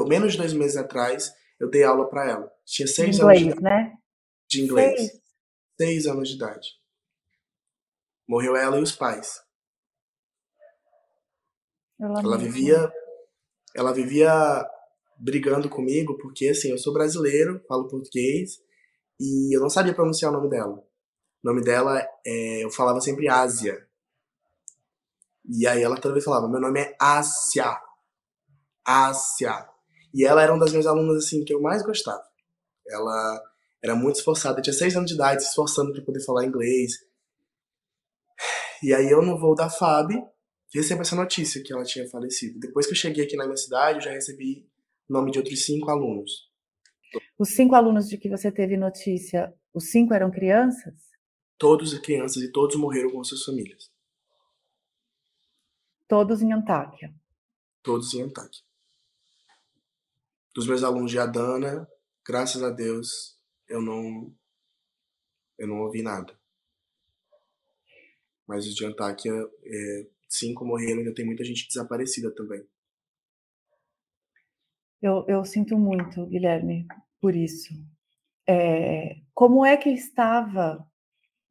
[0.08, 2.52] menos de dois meses atrás, eu dei aula para ela.
[2.64, 3.98] Tinha seis inglês, anos de, né?
[4.48, 4.98] de inglês.
[4.98, 5.22] Seis.
[5.76, 6.68] seis anos de idade.
[8.26, 9.42] Morreu ela e os pais.
[12.00, 12.92] Ela vivia,
[13.74, 14.66] ela vivia
[15.18, 18.58] brigando comigo porque assim, eu sou brasileiro, falo português
[19.20, 20.82] e eu não sabia pronunciar o nome dela.
[21.44, 23.86] O nome dela é, eu falava sempre Ásia.
[25.46, 27.78] E aí ela toda vez falava, meu nome é Ásia.
[28.82, 29.68] Ásia.
[30.14, 32.24] E ela era uma das minhas alunas assim que eu mais gostava.
[32.88, 33.42] Ela
[33.82, 36.92] era muito esforçada, tinha seis anos de idade, se esforçando para poder falar inglês.
[38.82, 40.12] E aí eu no voo da FAB
[40.74, 42.58] recebo essa notícia que ela tinha falecido.
[42.58, 44.66] Depois que eu cheguei aqui na minha cidade, eu já recebi
[45.10, 46.50] o nome de outros cinco alunos.
[47.38, 51.13] Os cinco alunos de que você teve notícia, os cinco eram crianças?
[51.58, 53.90] Todos crianças e todos morreram com suas famílias.
[56.08, 57.14] Todos em Antáquia?
[57.82, 58.62] Todos em Antáquia
[60.54, 61.86] dos meus alunos de Adana,
[62.24, 63.36] graças a Deus,
[63.68, 64.32] eu não
[65.58, 66.38] eu não ouvi nada.
[68.46, 72.64] Mas os de Antáquia, é, cinco morreram, ainda tem muita gente desaparecida também.
[75.00, 76.86] Eu, eu sinto muito, Guilherme,
[77.20, 77.72] por isso.
[78.46, 80.86] É, como é que estava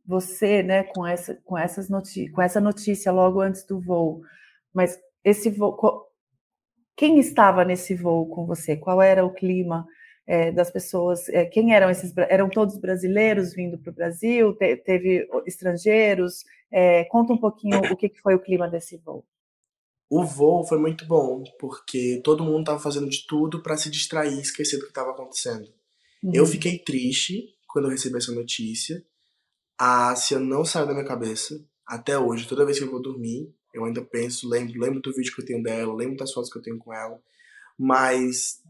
[0.06, 1.88] você, né, com essa, com essas
[2.34, 4.22] com essa notícia logo antes do voo?
[4.74, 5.78] Mas esse voo,
[6.96, 8.76] quem estava nesse voo com você?
[8.76, 9.86] Qual era o clima
[10.28, 11.28] é, das pessoas?
[11.30, 12.14] É, quem eram esses?
[12.30, 14.54] Eram todos brasileiros vindo para o Brasil?
[14.56, 16.44] Te, teve estrangeiros?
[16.72, 19.26] É, conta um pouquinho o que, que foi o clima desse voo.
[20.10, 24.40] O voo foi muito bom, porque todo mundo estava fazendo de tudo para se distrair,
[24.40, 25.68] esquecer do que estava acontecendo.
[26.22, 26.32] Uhum.
[26.34, 29.04] Eu fiquei triste quando eu recebi essa notícia.
[29.78, 32.48] A Ásia não saiu da minha cabeça até hoje.
[32.48, 35.46] Toda vez que eu vou dormir, eu ainda penso, lembro, lembro do vídeo que eu
[35.46, 37.20] tenho dela, lembro das fotos que eu tenho com ela,
[37.78, 38.62] mas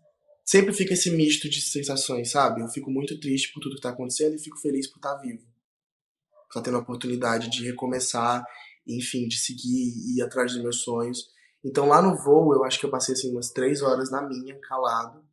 [0.46, 2.62] sempre fica esse misto de sensações, sabe?
[2.62, 5.22] Eu fico muito triste por tudo que tá acontecendo e fico feliz por estar tá
[5.22, 5.44] vivo.
[5.44, 8.46] Por estar tá tendo a oportunidade de recomeçar,
[8.88, 11.30] enfim, de seguir e ir atrás dos meus sonhos.
[11.64, 14.58] Então lá no voo, eu acho que eu passei assim umas três horas na minha,
[14.60, 15.24] calado,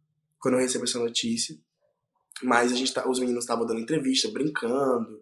[0.40, 1.56] quando eu recebi essa notícia.
[2.42, 5.20] Mas a gente tá, os meninos estavam dando entrevista, brincando,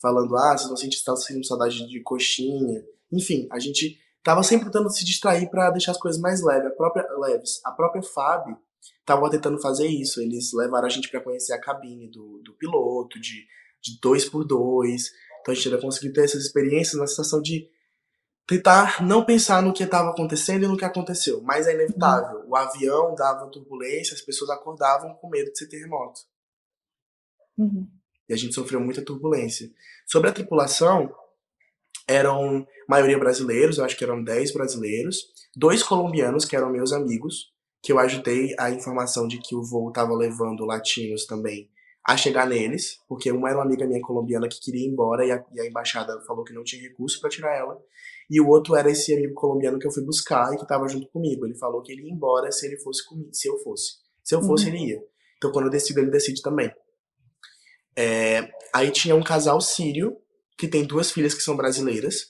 [0.00, 1.02] falando, ah, vocês vão sentir,
[1.44, 2.84] saudade de coxinha.
[3.12, 6.70] Enfim, a gente tava sempre tentando se distrair para deixar as coisas mais leves.
[6.70, 7.60] A própria, leves.
[7.64, 8.56] A própria FAB
[9.04, 10.20] tava tentando fazer isso.
[10.20, 13.46] Eles levaram a gente para conhecer a cabine do, do piloto, de,
[13.82, 15.10] de dois por dois.
[15.40, 17.68] Então a gente ainda conseguiu ter essas experiências na situação de
[18.46, 21.42] tentar não pensar no que estava acontecendo e no que aconteceu.
[21.42, 22.44] Mas é inevitável.
[22.46, 26.20] O avião dava turbulência, as pessoas acordavam com medo de ser terremoto.
[27.58, 27.88] Uhum.
[28.28, 29.70] E a gente sofreu muita turbulência.
[30.06, 31.12] Sobre a tripulação,
[32.06, 37.52] eram maioria brasileiros, eu acho que eram 10 brasileiros, dois colombianos que eram meus amigos,
[37.82, 41.70] que eu ajudei a informação de que o voo estava levando latinos também
[42.04, 45.30] a chegar neles, porque uma era uma amiga minha colombiana que queria ir embora e
[45.30, 47.78] a, e a embaixada falou que não tinha recurso para tirar ela,
[48.30, 51.06] e o outro era esse amigo colombiano que eu fui buscar e que estava junto
[51.08, 51.46] comigo.
[51.46, 53.96] Ele falou que ele ia embora se ele fosse comigo, se eu fosse.
[54.24, 54.74] Se eu fosse, uhum.
[54.74, 55.02] ele ia.
[55.36, 56.70] Então quando eu decido, ele decide também.
[58.00, 60.16] É, aí tinha um casal sírio
[60.56, 62.28] que tem duas filhas que são brasileiras.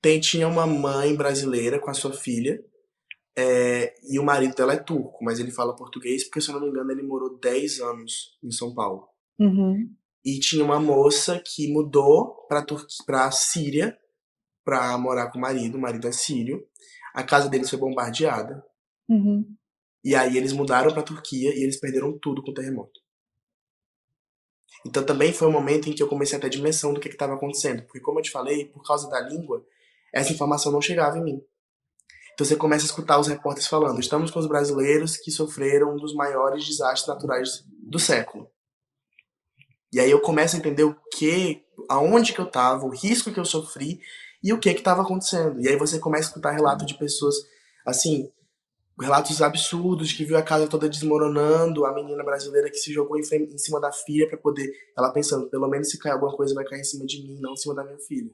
[0.00, 2.60] Tem, tinha uma mãe brasileira com a sua filha.
[3.38, 6.62] É, e o marido dela é turco, mas ele fala português, porque, se eu não
[6.62, 9.08] me engano, ele morou 10 anos em São Paulo.
[9.38, 9.88] Uhum.
[10.24, 12.66] E tinha uma moça que mudou pra,
[13.06, 13.96] pra Síria
[14.64, 15.78] pra morar com o marido.
[15.78, 16.66] O marido é sírio.
[17.14, 18.64] A casa deles foi bombardeada.
[19.08, 19.44] Uhum.
[20.04, 23.01] E aí eles mudaram pra Turquia e eles perderam tudo com o terremoto.
[24.84, 27.34] Então também foi um momento em que eu comecei a ter dimensão do que estava
[27.34, 27.82] acontecendo.
[27.82, 29.64] Porque, como eu te falei, por causa da língua,
[30.12, 31.42] essa informação não chegava em mim.
[32.34, 35.96] Então você começa a escutar os repórteres falando: estamos com os brasileiros que sofreram um
[35.96, 38.50] dos maiores desastres naturais do século.
[39.92, 43.38] E aí eu começo a entender o que, aonde que eu estava, o risco que
[43.38, 44.00] eu sofri
[44.42, 45.60] e o que que estava acontecendo.
[45.60, 47.34] E aí você começa a escutar relatos de pessoas,
[47.86, 48.32] assim,
[49.00, 53.22] relatos absurdos que viu a casa toda desmoronando, a menina brasileira que se jogou em,
[53.22, 56.64] em cima da filha para poder, ela pensando, pelo menos se cair alguma coisa vai
[56.64, 58.30] cair em cima de mim, não em cima da minha filha.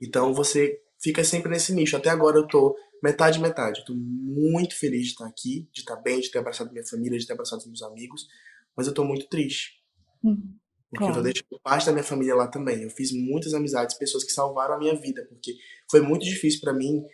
[0.00, 1.96] Então você fica sempre nesse nicho.
[1.96, 3.80] Até agora eu tô metade metade.
[3.80, 7.18] Eu tô muito feliz de estar aqui, de estar bem, de ter abraçado minha família,
[7.18, 8.26] de ter abraçado meus amigos,
[8.76, 9.82] mas eu tô muito triste.
[10.22, 10.54] Uhum.
[10.90, 11.12] Porque claro.
[11.12, 12.82] eu tô deixando parte da minha família lá também.
[12.82, 15.54] Eu fiz muitas amizades, pessoas que salvaram a minha vida, porque
[15.90, 17.04] foi muito difícil para mim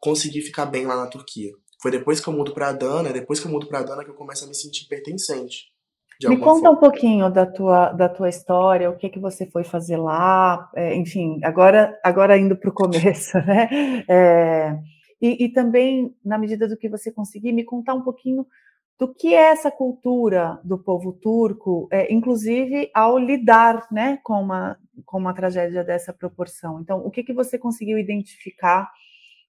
[0.00, 1.52] conseguir ficar bem lá na Turquia.
[1.80, 4.14] Foi depois que eu mudo para Adana, depois que eu mudo para Adana que eu
[4.14, 5.74] começo a me sentir pertencente.
[6.24, 6.70] Me conta forma.
[6.70, 10.96] um pouquinho da tua, da tua história, o que que você foi fazer lá, é,
[10.96, 14.04] enfim, agora, agora indo para o começo, né?
[14.08, 14.78] É,
[15.20, 18.46] e, e, também, na medida do que você conseguir, me contar um pouquinho
[18.98, 24.78] do que é essa cultura do povo turco, é, inclusive ao lidar né, com, uma,
[25.04, 26.80] com uma tragédia dessa proporção.
[26.80, 28.90] Então, o que, que você conseguiu identificar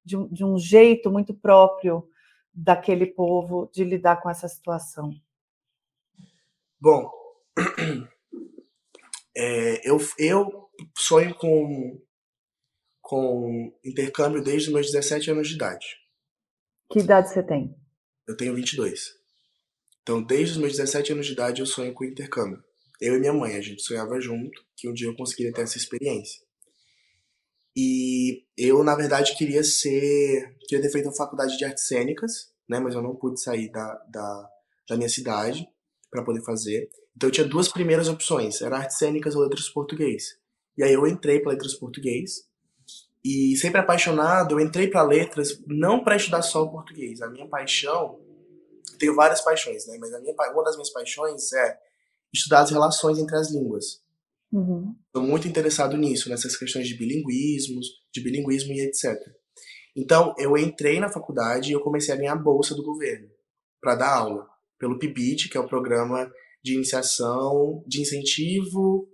[0.07, 2.09] de um, de um jeito muito próprio
[2.53, 5.13] daquele povo de lidar com essa situação?
[6.79, 7.11] Bom,
[9.35, 12.01] é, eu, eu sonho com,
[13.01, 15.85] com intercâmbio desde os meus 17 anos de idade.
[16.89, 17.75] Que idade você tem?
[18.25, 19.17] Eu tenho 22.
[20.01, 22.63] Então, desde os meus 17 anos de idade, eu sonho com intercâmbio.
[23.01, 25.77] Eu e minha mãe, a gente sonhava junto que um dia eu conseguiria ter essa
[25.77, 26.46] experiência.
[27.79, 30.57] E eu, na verdade, queria ser.
[30.67, 32.79] Queria ter feito a faculdade de artes cênicas, né?
[32.79, 34.49] Mas eu não pude sair da, da,
[34.89, 35.69] da minha cidade
[36.09, 36.89] para poder fazer.
[37.15, 40.39] Então eu tinha duas primeiras opções, era artes cênicas ou letras português.
[40.75, 42.47] E aí eu entrei para letras português.
[43.23, 47.21] E sempre apaixonado, eu entrei para letras não para estudar só o português.
[47.21, 48.19] A minha paixão,
[48.97, 49.97] tenho várias paixões, né?
[49.99, 51.77] Mas a minha, uma das minhas paixões é
[52.33, 54.01] estudar as relações entre as línguas.
[54.51, 54.95] Uhum.
[55.07, 59.15] Estou muito interessado nisso, nessas questões de bilinguismos, de bilinguismo e etc.
[59.95, 63.27] Então, eu entrei na faculdade e eu comecei a ganhar bolsa do governo
[63.81, 64.47] para dar aula
[64.79, 66.31] pelo PIBID, que é o programa
[66.63, 69.09] de iniciação, de incentivo,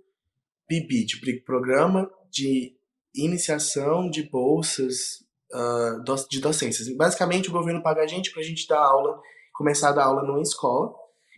[0.68, 2.76] PIBID, Programa de
[3.14, 6.88] Iniciação de Bolsas uh, de Docências.
[6.96, 9.20] Basicamente, o governo paga a gente para a gente dar aula,
[9.54, 10.88] começar a dar aula numa escola,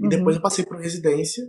[0.00, 0.06] uhum.
[0.06, 1.44] e depois eu passei por residência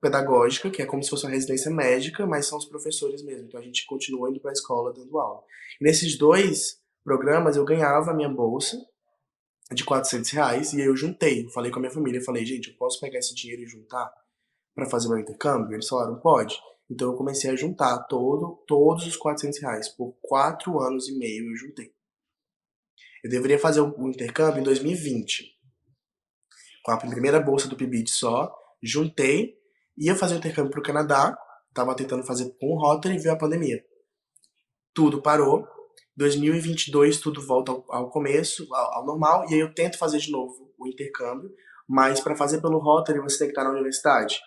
[0.00, 3.46] pedagógica, que é como se fosse uma residência médica, mas são os professores mesmo.
[3.46, 5.42] Então a gente continua indo para a escola dando aula.
[5.80, 8.76] E nesses dois programas eu ganhava a minha bolsa
[9.72, 11.48] de 400 reais e eu juntei.
[11.50, 14.10] Falei com a minha família, falei, gente, eu posso pegar esse dinheiro e juntar
[14.74, 15.74] para fazer meu intercâmbio?
[15.74, 16.58] Eles falaram, pode.
[16.90, 19.88] Então eu comecei a juntar todo, todos os 400 reais.
[19.88, 21.92] Por quatro anos e meio eu juntei.
[23.22, 25.58] Eu deveria fazer o intercâmbio em 2020.
[26.82, 29.58] Com a primeira bolsa do PIBID só, juntei,
[29.98, 31.36] ia fazer o intercâmbio para o Canadá,
[31.68, 33.82] estava tentando fazer com o Rotary e veio a pandemia.
[34.94, 35.66] Tudo parou,
[36.16, 40.30] 2022 tudo volta ao, ao começo, ao, ao, normal, e aí eu tento fazer de
[40.30, 41.50] novo o intercâmbio,
[41.88, 44.40] mas para fazer pelo Rotary você tem que estar na universidade.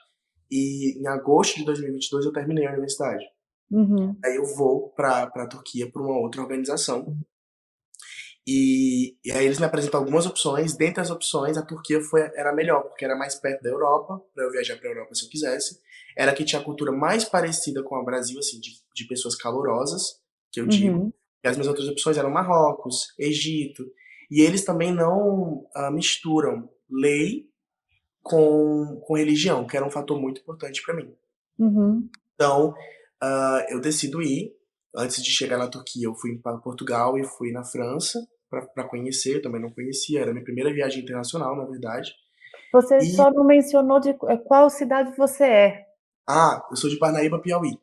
[0.50, 3.24] E em agosto de 2022 eu terminei a universidade.
[3.72, 4.18] Uhum.
[4.24, 7.16] Aí eu vou para a Turquia para uma outra organização.
[8.46, 10.76] E, e, aí eles me apresentam algumas opções.
[10.76, 14.46] Dentre as opções, a Turquia foi, era melhor, porque era mais perto da Europa, para
[14.46, 15.80] eu viajar para a Europa se eu quisesse.
[16.18, 20.20] Era que tinha a cultura mais parecida com o Brasil, assim, de, de pessoas calorosas,
[20.52, 20.98] que eu digo.
[20.98, 21.14] Uhum.
[21.44, 23.86] E as minhas outras opções eram Marrocos, Egito.
[24.30, 27.48] E eles também não uh, misturam lei
[28.24, 31.14] com, com religião, que era um fator muito importante para mim.
[31.60, 32.10] Uhum.
[32.34, 32.70] Então,
[33.24, 34.52] uh, eu decido ir.
[34.94, 38.20] Antes de chegar na Turquia, eu fui para Portugal e fui na França
[38.52, 39.38] para conhecer.
[39.38, 42.14] Eu também não conhecia, era minha primeira viagem internacional, na verdade.
[42.74, 43.06] Você e...
[43.06, 44.14] só não mencionou de
[44.46, 45.86] qual cidade você é.
[46.28, 47.78] Ah, eu sou de Parnaíba, Piauí.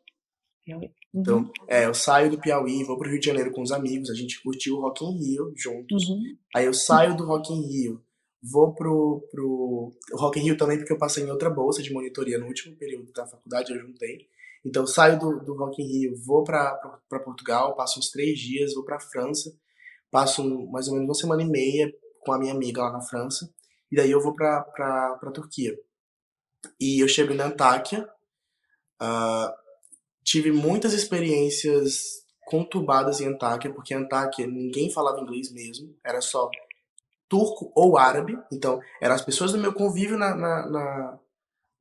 [0.63, 0.91] Piauí.
[1.13, 1.51] Então, uhum.
[1.67, 4.41] é, eu saio do Piauí, vou pro Rio de Janeiro com os amigos, a gente
[4.43, 6.07] curtiu o Rock in Rio juntos.
[6.07, 6.37] Uhum.
[6.55, 8.01] Aí eu saio do Rock in Rio,
[8.43, 12.37] vou pro, pro Rock in Rio também porque eu passei em outra bolsa de monitoria
[12.37, 14.27] no último período da faculdade, eu juntei.
[14.63, 16.77] Então, saio do, do Rock in Rio, vou para
[17.23, 19.51] Portugal, passo uns três dias, vou para França,
[20.11, 21.91] passo mais ou menos uma semana e meia
[22.21, 23.49] com a minha amiga lá na França,
[23.91, 25.75] e daí eu vou para pra Turquia.
[26.79, 28.07] E eu chego em Antáquia,
[29.01, 29.53] uh,
[30.23, 36.49] tive muitas experiências conturbadas em Antáquia, porque em Antáquia ninguém falava inglês mesmo, era só
[37.29, 38.37] turco ou árabe.
[38.51, 41.19] Então, eram as pessoas do meu convívio na, na, na,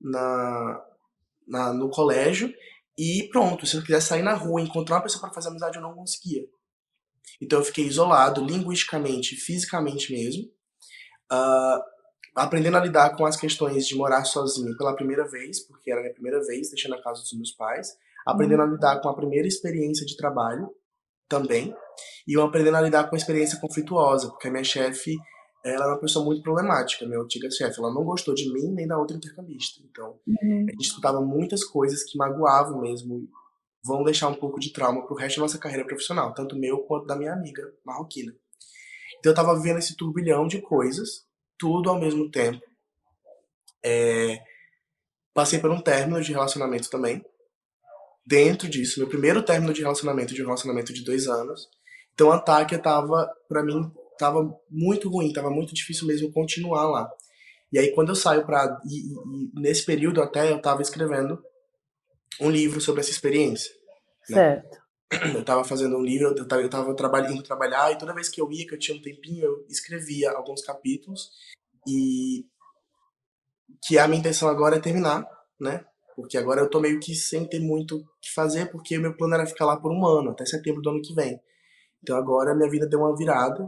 [0.00, 0.86] na,
[1.46, 2.52] na no colégio
[2.96, 3.66] e pronto.
[3.66, 5.94] Se eu quisesse sair na rua e encontrar uma pessoa para fazer amizade, eu não
[5.94, 6.44] conseguia.
[7.40, 10.44] Então, eu fiquei isolado, linguisticamente, fisicamente mesmo.
[11.30, 11.82] Uh,
[12.34, 16.02] aprendendo a lidar com as questões de morar sozinho pela primeira vez, porque era a
[16.02, 17.96] minha primeira vez deixando a casa dos meus pais
[18.28, 20.68] aprendendo a lidar com a primeira experiência de trabalho
[21.28, 21.74] também,
[22.26, 25.16] e eu aprendendo a lidar com a experiência conflituosa, porque a minha chefe,
[25.64, 28.86] ela é uma pessoa muito problemática, minha antiga chefe, ela não gostou de mim nem
[28.86, 29.80] da outra intercambista.
[29.90, 30.66] Então, uhum.
[30.68, 33.28] a gente escutava muitas coisas que magoavam mesmo,
[33.84, 37.06] vão deixar um pouco de trauma pro resto da nossa carreira profissional, tanto meu quanto
[37.06, 38.34] da minha amiga marroquina.
[39.18, 41.26] Então eu tava vivendo esse turbilhão de coisas,
[41.58, 42.62] tudo ao mesmo tempo.
[43.84, 44.38] É...
[45.32, 47.24] Passei por um término de relacionamento também.
[48.26, 51.68] Dentro disso, meu primeiro término de relacionamento, de um relacionamento de dois anos.
[52.12, 57.10] Então a Antáquia tava, para mim, tava muito ruim, tava muito difícil mesmo continuar lá.
[57.72, 61.42] E aí quando eu saio para e, e, nesse período até eu tava escrevendo
[62.40, 63.72] um livro sobre essa experiência.
[64.28, 64.36] Né?
[64.36, 64.78] Certo.
[65.34, 68.40] Eu estava fazendo um livro, eu estava eu tava trabalhando, trabalhar, e toda vez que
[68.40, 71.30] eu ia, que eu tinha um tempinho, eu escrevia alguns capítulos,
[71.86, 72.44] e
[73.86, 75.26] que a minha intenção agora é terminar,
[75.58, 75.84] né?
[76.14, 79.34] Porque agora eu tô meio que sem ter muito o que fazer, porque meu plano
[79.34, 81.40] era ficar lá por um ano, até setembro do ano que vem.
[82.02, 83.66] Então agora minha vida deu uma virada,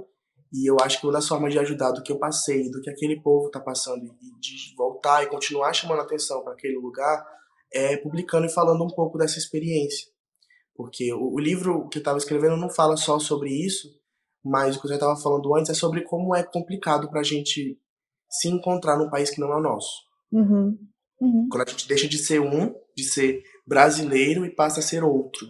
[0.52, 2.90] e eu acho que uma das formas de ajudar do que eu passei, do que
[2.90, 7.24] aquele povo tá passando, e de voltar e continuar chamando atenção para aquele lugar,
[7.72, 10.08] é publicando e falando um pouco dessa experiência.
[10.74, 13.88] Porque o, o livro que eu estava escrevendo não fala só sobre isso,
[14.44, 17.24] mas o que eu já estava falando antes é sobre como é complicado para a
[17.24, 17.78] gente
[18.30, 19.90] se encontrar num país que não é o nosso.
[20.32, 20.78] Uhum.
[21.20, 21.48] Uhum.
[21.50, 25.46] Quando a gente deixa de ser um, de ser brasileiro e passa a ser outro.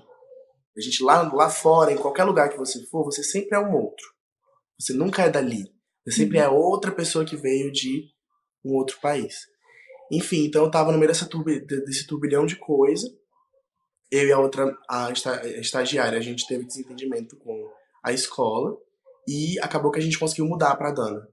[0.77, 3.75] A gente lá, lá fora, em qualquer lugar que você for, você sempre é um
[3.75, 4.07] outro.
[4.79, 5.65] Você nunca é dali.
[6.05, 6.45] Você sempre uhum.
[6.45, 8.05] é outra pessoa que veio de
[8.65, 9.47] um outro país.
[10.11, 13.07] Enfim, então eu tava no meio dessa turbi, desse turbilhão de coisa.
[14.11, 15.11] Eu e a outra, a
[15.61, 17.71] estagiária, a gente teve desentendimento com
[18.03, 18.77] a escola
[19.29, 21.29] e acabou que a gente conseguiu mudar para Dana.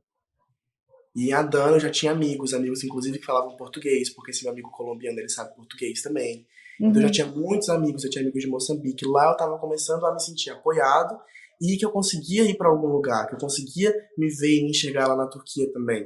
[1.15, 4.53] E a Dana eu já tinha amigos, amigos inclusive que falavam português, porque esse meu
[4.53, 6.45] amigo colombiano ele sabe português também.
[6.80, 6.89] Uhum.
[6.89, 7.11] Então eu já uhum.
[7.11, 9.07] tinha muitos amigos, eu tinha amigos de Moçambique.
[9.07, 11.19] Lá eu tava começando a me sentir apoiado
[11.59, 14.69] e que eu conseguia ir para algum lugar, que eu conseguia me ver e me
[14.69, 16.05] enxergar lá na Turquia também.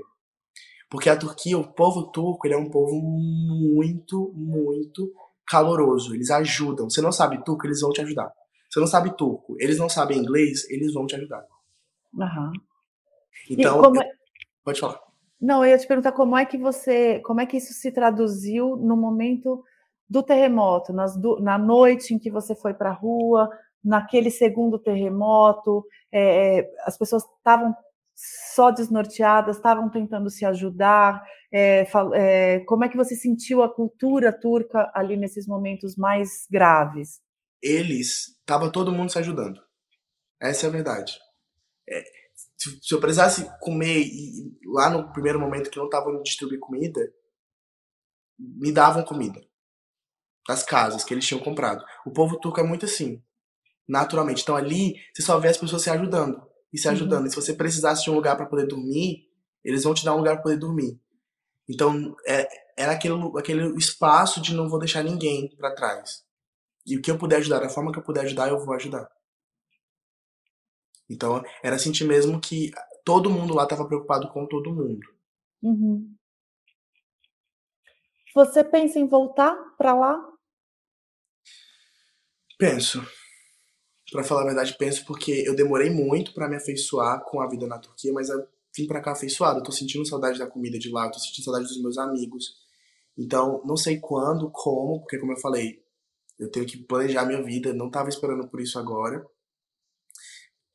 [0.92, 5.10] Porque a Turquia, o povo turco, ele é um povo muito, muito
[5.48, 6.14] caloroso.
[6.14, 6.90] Eles ajudam.
[6.90, 8.30] Você não sabe turco, eles vão te ajudar.
[8.70, 11.46] Você não sabe turco, eles não sabem inglês, eles vão te ajudar.
[12.14, 12.52] Uhum.
[13.50, 14.12] Então, é...
[14.66, 15.00] pode falar.
[15.40, 18.76] Não, eu ia te perguntar como é que você, como é que isso se traduziu
[18.76, 19.64] no momento
[20.10, 23.50] do terremoto, nas, do, na noite em que você foi para a rua,
[23.84, 27.74] naquele segundo terremoto, é, é as pessoas estavam
[28.54, 31.24] só desnorteadas, estavam tentando se ajudar?
[31.52, 37.20] É, é, como é que você sentiu a cultura turca ali nesses momentos mais graves?
[37.62, 39.62] Eles, estava todo mundo se ajudando.
[40.40, 41.20] Essa é a verdade.
[41.90, 42.04] É,
[42.58, 47.02] se, se, eu precisasse comer, e, lá no primeiro momento que não estavam distribuir comida,
[48.38, 49.42] me davam comida.
[50.48, 51.84] Das casas que eles tinham comprado.
[52.06, 53.24] O povo turco é muito assim,
[53.88, 54.42] naturalmente.
[54.42, 57.22] Então ali, você só vê as pessoas se ajudando e se ajudando.
[57.22, 57.28] Uhum.
[57.28, 59.28] E se você precisasse de um lugar para poder dormir,
[59.64, 61.00] eles vão te dar um lugar para poder dormir.
[61.70, 62.48] Então, é,
[62.78, 66.24] era aquele, aquele espaço de não vou deixar ninguém para trás.
[66.86, 69.10] E o que eu puder ajudar, da forma que eu puder ajudar, eu vou ajudar.
[71.10, 72.72] Então, era sentir mesmo que
[73.04, 75.06] todo mundo lá estava preocupado com todo mundo.
[75.62, 76.16] Uhum.
[78.34, 80.18] Você pensa em voltar para lá?
[82.58, 83.06] Penso
[84.12, 87.66] para falar a verdade, penso porque eu demorei muito para me afeiçoar com a vida
[87.66, 88.46] na Turquia, mas eu
[88.76, 89.60] vim para cá afeiçoado.
[89.60, 92.58] Eu tô sentindo saudade da comida de lá, tô sentindo saudade dos meus amigos.
[93.18, 95.82] Então, não sei quando, como, porque como eu falei,
[96.38, 99.26] eu tenho que planejar minha vida, não tava esperando por isso agora.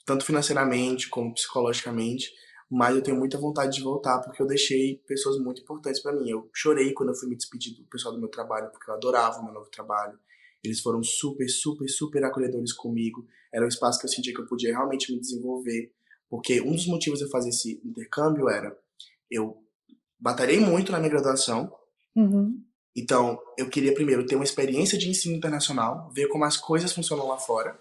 [0.06, 2.32] Tanto financeiramente como psicologicamente,
[2.70, 6.30] mas eu tenho muita vontade de voltar porque eu deixei pessoas muito importantes para mim.
[6.30, 9.40] Eu chorei quando eu fui me despedir do pessoal do meu trabalho, porque eu adorava
[9.40, 10.18] o meu novo trabalho.
[10.66, 13.26] Eles foram super, super, super acolhedores comigo.
[13.52, 15.92] Era um espaço que eu sentia que eu podia realmente me desenvolver.
[16.28, 18.76] Porque um dos motivos de eu fazer esse intercâmbio era
[19.30, 19.56] eu
[20.18, 21.72] batalhei muito na minha graduação.
[22.14, 22.62] Uhum.
[22.94, 27.28] Então, eu queria primeiro ter uma experiência de ensino internacional, ver como as coisas funcionam
[27.28, 27.78] lá fora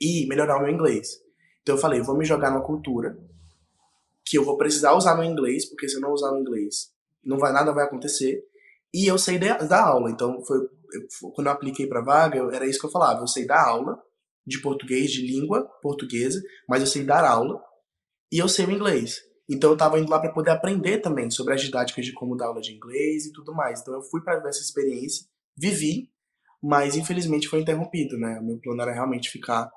[0.00, 1.18] e melhorar o meu inglês.
[1.62, 3.18] Então, eu falei, vou me jogar numa cultura
[4.24, 6.92] que eu vou precisar usar meu inglês, porque se eu não usar o inglês,
[7.24, 8.44] não vai nada vai acontecer.
[8.92, 12.66] E eu sei da aula, então foi eu, quando eu apliquei para vaga, eu, era
[12.66, 13.20] isso que eu falava.
[13.20, 14.00] Eu sei dar aula
[14.46, 17.62] de português, de língua portuguesa, mas eu sei dar aula
[18.32, 19.20] e eu sei o inglês.
[19.48, 22.46] Então eu estava indo lá para poder aprender também sobre as didáticas de como dar
[22.46, 23.80] aula de inglês e tudo mais.
[23.80, 25.26] Então eu fui para essa experiência,
[25.56, 26.10] vivi,
[26.62, 28.38] mas infelizmente foi interrompido, né?
[28.38, 29.70] O meu plano era realmente ficar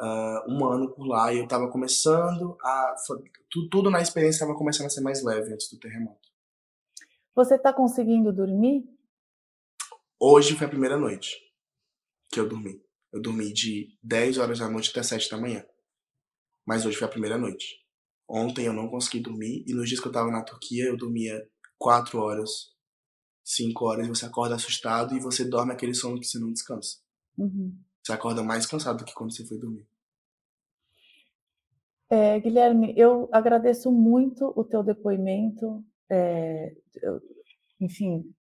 [0.00, 2.94] uh, um ano por lá e eu estava começando a
[3.50, 6.28] tudo, tudo na experiência estava começando a ser mais leve antes do terremoto.
[7.34, 8.84] Você está conseguindo dormir?
[10.20, 11.36] Hoje foi a primeira noite.
[12.30, 12.82] que eu dormi.
[13.12, 15.64] Eu dormi de 10 horas da noite até 7 da manhã.
[16.66, 17.78] Mas hoje foi a primeira noite.
[18.28, 21.48] Ontem eu não consegui dormir e nos dias que eu tava na Turquia eu dormia
[21.78, 22.50] 4 horas,
[23.44, 26.98] 5 horas, e você acorda assustado e você dorme aquele sono que você não descansa.
[27.38, 27.78] Uhum.
[28.04, 29.88] Você acorda mais cansado do que quando você foi dormir.
[32.10, 35.82] É, Guilherme, eu agradeço muito o teu depoimento.
[36.10, 37.20] É, eu,
[37.80, 38.34] enfim,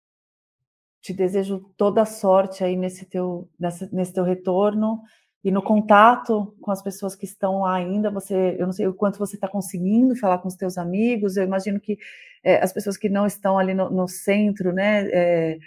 [1.05, 5.03] te desejo toda a sorte aí nesse teu, nesse, nesse teu retorno
[5.45, 8.11] e no contato com as pessoas que estão lá ainda.
[8.11, 11.37] Você, eu não sei o quanto você está conseguindo falar com os teus amigos.
[11.37, 11.99] Eu imagino que
[12.43, 15.59] é, as pessoas que não estão ali no, no centro, né, é,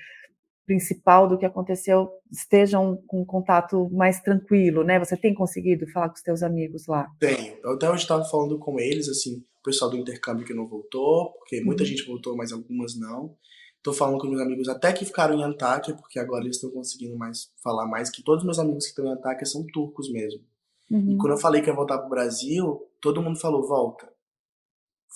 [0.65, 4.97] principal do que aconteceu, estejam com contato mais tranquilo, né?
[4.97, 7.07] Você tem conseguido falar com os teus amigos lá?
[7.19, 7.55] Tenho.
[7.63, 11.31] Eu até hoje estava falando com eles, assim, o pessoal do intercâmbio que não voltou,
[11.33, 11.89] porque muita uhum.
[11.89, 13.37] gente voltou, mas algumas não.
[13.83, 17.17] Tô falando com meus amigos até que ficaram em Antáquia, porque agora eles estão conseguindo
[17.17, 20.43] mais falar mais que todos os meus amigos que estão em Antáquia são turcos mesmo.
[20.89, 21.11] Uhum.
[21.11, 24.11] E quando eu falei que ia voltar pro Brasil, todo mundo falou: volta.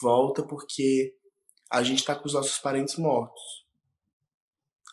[0.01, 1.15] Volta porque
[1.69, 3.65] a gente tá com os nossos parentes mortos.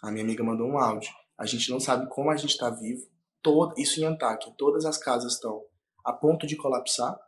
[0.02, 1.10] A minha amiga mandou um áudio.
[1.36, 3.06] A gente não sabe como a gente está vivo.
[3.42, 4.52] Todo, isso em Antáquia.
[4.56, 5.64] Todas as casas estão
[6.04, 7.18] a ponto de colapsar.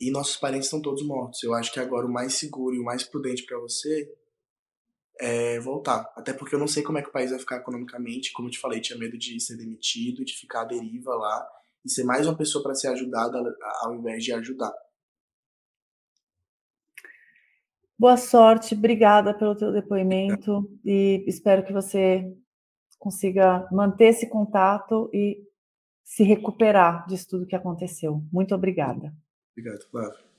[0.00, 1.42] E nossos parentes estão todos mortos.
[1.42, 4.12] Eu acho que agora o mais seguro e o mais prudente para você
[5.20, 6.12] é, voltar.
[6.16, 8.32] Até porque eu não sei como é que o país vai ficar economicamente.
[8.32, 11.48] Como eu te falei, tinha medo de ser demitido, de ficar à deriva lá
[11.84, 13.38] e ser mais uma pessoa para ser ajudada
[13.82, 14.72] ao invés de ajudar.
[17.98, 22.36] Boa sorte, obrigada pelo teu depoimento e espero que você
[22.98, 25.40] consiga manter esse contato e
[26.02, 28.20] se recuperar disso tudo que aconteceu.
[28.32, 29.14] Muito obrigada.
[29.52, 30.31] Obrigado, Flávio.